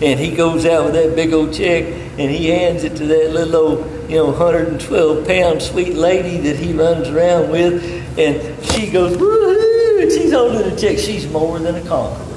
And 0.00 0.20
he 0.20 0.30
goes 0.30 0.64
out 0.64 0.84
with 0.84 0.94
that 0.94 1.16
big 1.16 1.32
old 1.32 1.52
check 1.52 1.86
and 1.86 2.30
he 2.30 2.50
hands 2.50 2.84
it 2.84 2.94
to 2.98 3.06
that 3.06 3.32
little 3.32 3.56
old, 3.56 4.08
you 4.08 4.18
know, 4.18 4.26
112 4.26 5.26
pound 5.26 5.60
sweet 5.60 5.94
lady 5.94 6.36
that 6.36 6.54
he 6.54 6.72
runs 6.72 7.08
around 7.08 7.50
with. 7.50 7.82
And 8.16 8.64
she 8.66 8.92
goes, 8.92 9.16
woohoo! 9.16 10.02
And 10.02 10.12
she's 10.12 10.32
holding 10.32 10.70
the 10.70 10.76
check. 10.80 10.98
She's 10.98 11.28
more 11.28 11.58
than 11.58 11.74
a 11.74 11.88
conqueror. 11.88 12.27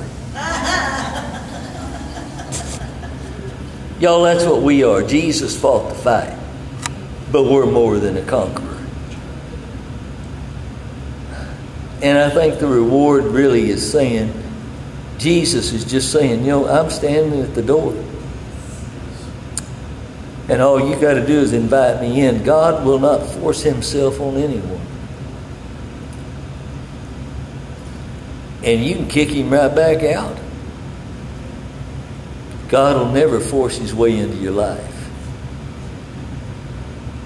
Y'all, 4.02 4.24
that's 4.24 4.44
what 4.46 4.64
we 4.64 4.84
are. 4.84 5.04
Jesus 5.04 5.56
fought 5.56 5.88
the 5.90 5.94
fight, 5.94 6.36
but 7.32 7.44
we're 7.44 7.68
more 7.68 8.00
than 8.00 8.18
a 8.18 8.26
conqueror. 8.26 8.84
And 12.02 12.18
I 12.18 12.32
think 12.32 12.58
the 12.58 12.66
reward 12.66 13.26
really 13.26 13.70
is 13.70 13.92
saying, 13.92 14.34
Jesus 15.20 15.72
is 15.72 15.86
just 15.86 16.12
saying, 16.12 16.40
you 16.40 16.48
know, 16.48 16.68
I'm 16.68 16.90
standing 16.90 17.42
at 17.42 17.54
the 17.54 17.62
door. 17.62 17.94
And 20.50 20.64
all 20.64 20.80
you 20.80 21.00
got 21.00 21.14
to 21.14 21.24
do 21.24 21.40
is 21.40 21.54
invite 21.54 22.02
me 22.02 22.22
in. 22.22 22.44
God 22.44 22.84
will 22.84 22.98
not 22.98 23.24
force 23.24 23.62
himself 23.62 24.20
on 24.20 24.36
anyone. 24.36 24.82
And 28.64 28.84
you 28.84 28.96
can 28.96 29.08
kick 29.08 29.30
him 29.30 29.52
right 29.52 29.74
back 29.74 30.02
out. 30.04 30.40
God 32.72 32.96
will 32.96 33.12
never 33.12 33.42
force 33.42 33.78
his 33.78 33.94
way 33.94 34.18
into 34.18 34.38
your 34.38 34.54
life. 34.54 35.10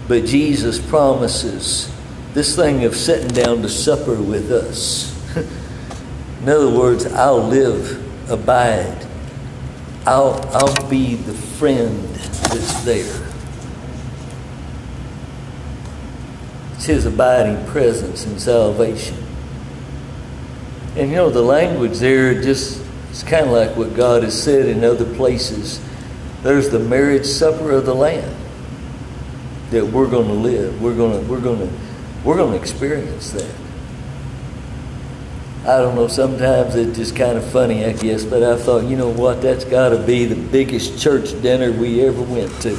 But 0.07 0.25
Jesus 0.25 0.79
promises 0.79 1.93
this 2.33 2.55
thing 2.55 2.83
of 2.83 2.95
sitting 2.95 3.27
down 3.27 3.61
to 3.61 3.69
supper 3.69 4.15
with 4.15 4.51
us. 4.51 5.13
In 6.41 6.49
other 6.49 6.71
words, 6.71 7.05
I'll 7.05 7.43
live, 7.43 8.29
abide. 8.29 9.05
I'll, 10.07 10.41
I'll 10.51 10.89
be 10.89 11.13
the 11.13 11.33
friend 11.33 12.03
that's 12.15 12.83
there. 12.83 13.31
It's 16.73 16.85
His 16.85 17.05
abiding 17.05 17.67
presence 17.67 18.25
in 18.25 18.39
salvation. 18.39 19.23
And 20.95 21.11
you 21.11 21.17
know, 21.17 21.29
the 21.29 21.43
language 21.43 21.99
there 21.99 22.41
just 22.41 22.84
it's 23.15 23.23
kind 23.23 23.45
of 23.45 23.53
like 23.53 23.77
what 23.77 23.95
God 23.95 24.23
has 24.23 24.43
said 24.43 24.65
in 24.65 24.83
other 24.83 25.05
places. 25.15 25.79
There's 26.43 26.67
the 26.67 26.79
marriage 26.79 27.25
supper 27.25 27.71
of 27.71 27.85
the 27.85 27.95
Lamb 27.95 28.35
that 29.69 29.85
we're 29.85 30.09
going 30.09 30.27
to 30.27 30.33
live. 30.33 30.81
We're 30.81 30.97
going 30.97 31.23
to 31.23 31.31
we're 31.31 31.39
going 31.39 31.59
to 31.59 31.73
we're 32.25 32.35
going 32.35 32.51
to 32.51 32.57
experience 32.59 33.31
that. 33.31 33.55
I 35.61 35.77
don't 35.77 35.95
know. 35.95 36.09
Sometimes 36.09 36.75
it's 36.75 36.97
just 36.97 37.15
kind 37.15 37.37
of 37.37 37.49
funny, 37.51 37.85
I 37.85 37.93
guess. 37.93 38.25
But 38.25 38.43
I 38.43 38.57
thought, 38.57 38.83
you 38.83 38.97
know 38.97 39.07
what? 39.07 39.41
That's 39.41 39.63
got 39.63 39.89
to 39.89 39.97
be 39.97 40.25
the 40.25 40.35
biggest 40.49 41.01
church 41.01 41.41
dinner 41.41 41.71
we 41.71 42.05
ever 42.05 42.21
went 42.21 42.51
to. 42.63 42.75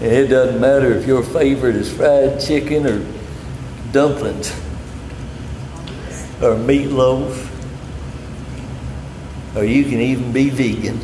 And 0.00 0.12
it 0.12 0.28
doesn't 0.28 0.58
matter 0.58 0.94
if 0.94 1.06
your 1.06 1.22
favorite 1.22 1.76
is 1.76 1.92
fried 1.92 2.40
chicken 2.40 2.86
or 2.86 3.06
dumplings 3.92 4.61
or 6.42 6.56
meatloaf, 6.56 7.48
or 9.54 9.64
you 9.64 9.84
can 9.84 10.00
even 10.00 10.32
be 10.32 10.50
vegan. 10.50 10.98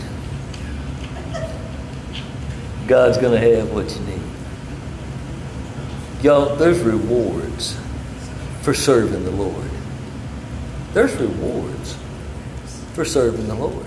God's 2.89 3.19
going 3.19 3.41
to 3.41 3.57
have 3.57 3.71
what 3.73 3.95
you 3.95 4.01
need. 4.01 4.23
Y'all, 6.23 6.57
there's 6.57 6.81
rewards 6.81 7.79
for 8.63 8.75
serving 8.75 9.25
the 9.25 9.31
Lord. 9.31 9.71
There's 10.93 11.15
rewards 11.15 11.97
for 12.95 13.05
serving 13.05 13.47
the 13.47 13.55
Lord. 13.55 13.87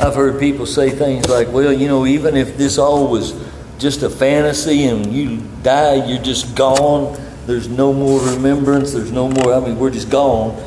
I've 0.00 0.14
heard 0.14 0.40
people 0.40 0.64
say 0.64 0.90
things 0.90 1.28
like, 1.28 1.48
well, 1.52 1.72
you 1.72 1.88
know, 1.88 2.06
even 2.06 2.36
if 2.36 2.56
this 2.56 2.78
all 2.78 3.08
was 3.10 3.34
just 3.78 4.02
a 4.02 4.08
fantasy 4.08 4.84
and 4.84 5.12
you 5.12 5.42
die, 5.62 6.06
you're 6.06 6.22
just 6.22 6.54
gone 6.54 7.20
there's 7.48 7.66
no 7.66 7.94
more 7.94 8.20
remembrance. 8.20 8.92
There's 8.92 9.10
no 9.10 9.26
more, 9.26 9.54
I 9.54 9.60
mean, 9.60 9.78
we're 9.78 9.88
just 9.88 10.10
gone. 10.10 10.62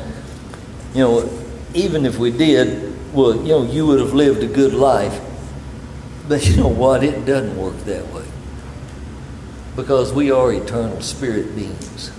You 0.94 1.04
know, 1.04 1.44
even 1.74 2.04
if 2.04 2.18
we 2.18 2.32
did, 2.32 3.14
well, 3.14 3.36
you 3.36 3.50
know, 3.50 3.62
you 3.62 3.86
would 3.86 4.00
have 4.00 4.14
lived 4.14 4.42
a 4.42 4.48
good 4.48 4.74
life. 4.74 5.20
But 6.26 6.44
you 6.44 6.56
know 6.56 6.66
what? 6.66 7.04
It 7.04 7.24
doesn't 7.24 7.56
work 7.56 7.76
that 7.84 8.04
way. 8.12 8.26
Because 9.76 10.12
we 10.12 10.32
are 10.32 10.52
eternal 10.52 11.00
spirit 11.02 11.54
beings. 11.54 12.10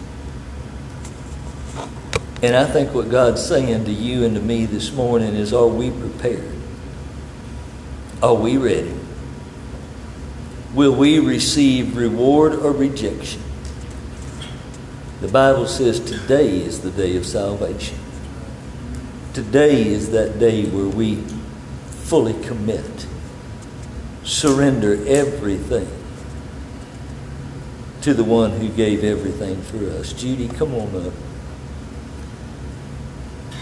And 2.41 2.55
I 2.55 2.63
think 2.63 2.93
what 2.93 3.11
God's 3.11 3.45
saying 3.45 3.83
to 3.83 3.91
you 3.91 4.23
and 4.23 4.33
to 4.35 4.41
me 4.41 4.65
this 4.65 4.93
morning 4.93 5.35
is 5.35 5.51
are 5.51 5.67
we 5.67 5.91
prepared? 5.91 6.55
Are 8.21 8.33
we 8.33 8.55
ready? 8.55 8.95
Will 10.73 10.95
we 10.95 11.19
receive 11.19 11.97
reward 11.97 12.53
or 12.53 12.71
rejection? 12.71 13.41
The 15.23 15.31
Bible 15.31 15.67
says 15.67 16.01
today 16.01 16.49
is 16.49 16.81
the 16.81 16.91
day 16.91 17.15
of 17.15 17.25
salvation. 17.25 17.97
Today 19.33 19.87
is 19.87 20.11
that 20.11 20.37
day 20.37 20.65
where 20.65 20.89
we 20.89 21.15
fully 21.15 22.33
commit, 22.43 23.07
surrender 24.25 25.01
everything 25.07 25.87
to 28.01 28.13
the 28.13 28.25
one 28.25 28.51
who 28.51 28.67
gave 28.67 29.05
everything 29.05 29.61
for 29.61 29.89
us. 29.91 30.11
Judy, 30.11 30.49
come 30.49 30.75
on 30.75 31.07
up. 31.07 31.13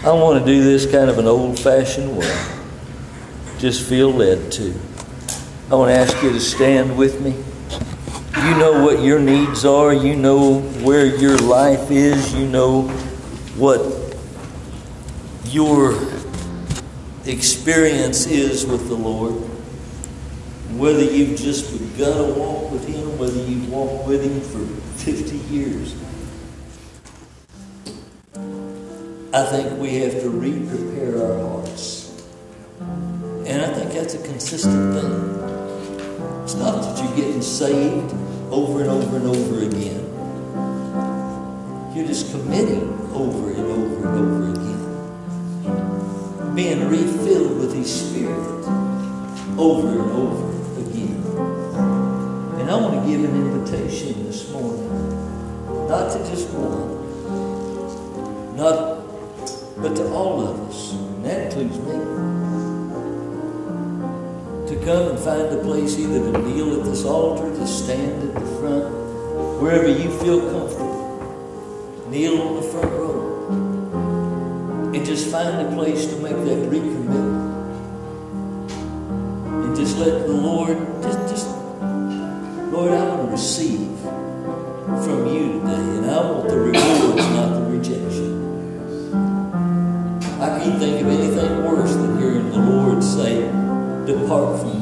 I 0.02 0.10
want 0.14 0.44
to 0.44 0.44
do 0.44 0.64
this 0.64 0.90
kind 0.90 1.08
of 1.08 1.18
an 1.18 1.28
old 1.28 1.60
fashioned 1.60 2.18
way. 2.18 2.48
Just 3.58 3.88
feel 3.88 4.10
led 4.10 4.50
to. 4.50 4.74
I 5.70 5.76
want 5.76 5.90
to 5.90 5.96
ask 5.96 6.20
you 6.24 6.32
to 6.32 6.40
stand 6.40 6.98
with 6.98 7.20
me. 7.20 7.36
You 8.44 8.56
know 8.56 8.82
what 8.82 9.04
your 9.04 9.20
needs 9.20 9.64
are. 9.64 9.94
You 9.94 10.16
know 10.16 10.62
where 10.82 11.06
your 11.06 11.38
life 11.38 11.92
is. 11.92 12.34
You 12.34 12.48
know 12.48 12.88
what 13.54 13.80
your 15.44 15.96
experience 17.24 18.26
is 18.26 18.66
with 18.66 18.88
the 18.88 18.96
Lord. 18.96 19.34
Whether 20.76 21.04
you've 21.04 21.38
just 21.38 21.70
begun 21.70 22.16
to 22.16 22.34
walk 22.34 22.72
with 22.72 22.84
Him, 22.88 23.16
whether 23.16 23.40
you've 23.44 23.70
walked 23.70 24.08
with 24.08 24.24
Him 24.24 24.40
for 24.40 24.66
50 25.04 25.36
years. 25.54 25.94
I 29.32 29.46
think 29.46 29.78
we 29.78 29.98
have 29.98 30.20
to 30.20 30.28
re 30.28 30.66
prepare 30.68 31.22
our 31.22 31.48
hearts. 31.48 32.20
And 32.80 33.62
I 33.62 33.72
think 33.72 33.92
that's 33.92 34.14
a 34.14 34.22
consistent 34.24 34.94
thing. 34.94 36.42
It's 36.42 36.54
not 36.54 36.82
that 36.82 37.04
you're 37.04 37.16
getting 37.16 37.40
saved 37.40 38.21
over 38.52 38.82
and 38.82 38.90
over 38.90 39.16
and 39.16 39.26
over 39.26 39.64
again. 39.64 40.04
You're 41.94 42.06
just 42.06 42.30
committing 42.32 42.82
over 43.14 43.50
and 43.50 43.60
over 43.60 44.08
and 44.08 44.18
over 44.18 44.50
again. 44.52 46.54
Being 46.54 46.86
refilled 46.86 47.58
with 47.58 47.74
His 47.74 47.90
Spirit 47.90 48.66
over 49.56 49.88
and 49.88 50.10
over 50.10 50.50
again. 50.82 51.24
And 52.60 52.70
I 52.70 52.76
want 52.76 53.02
to 53.02 53.08
give 53.10 53.24
an 53.24 53.34
invitation 53.34 54.26
this 54.26 54.50
morning, 54.50 54.86
not 55.88 56.12
to 56.12 56.18
just 56.28 56.50
one, 56.50 56.98
not, 58.54 58.98
but 59.78 59.96
to 59.96 60.12
all 60.12 60.46
of 60.46 60.60
us, 60.68 60.92
and 60.92 61.24
that 61.24 61.54
includes 61.54 61.78
me 61.78 62.41
come 64.84 65.10
and 65.10 65.18
find 65.18 65.42
a 65.42 65.62
place 65.62 65.96
either 65.98 66.32
to 66.32 66.38
kneel 66.38 66.80
at 66.80 66.84
this 66.84 67.04
altar, 67.04 67.48
to 67.54 67.66
stand 67.66 68.28
at 68.28 68.34
the 68.34 68.46
front, 68.58 68.90
wherever 69.62 69.86
you 69.86 70.10
feel 70.18 70.40
comfortable. 70.50 72.08
Kneel 72.08 72.42
on 72.42 72.56
the 72.56 72.62
front 72.62 72.90
row. 72.92 73.48
And 74.92 75.06
just 75.06 75.30
find 75.30 75.66
a 75.66 75.70
place 75.72 76.06
to 76.06 76.16
make 76.16 76.34
that 76.34 76.68
recommitment. 76.68 77.68
And 79.64 79.76
just 79.76 79.98
let 79.98 80.26
the 80.26 80.32
Lord, 80.32 80.76
just, 81.00 81.18
just, 81.28 81.48
Lord, 82.72 82.92
I 82.92 83.06
want 83.06 83.26
to 83.26 83.28
receive 83.30 83.81
Depart 94.12 94.60
from 94.60 94.81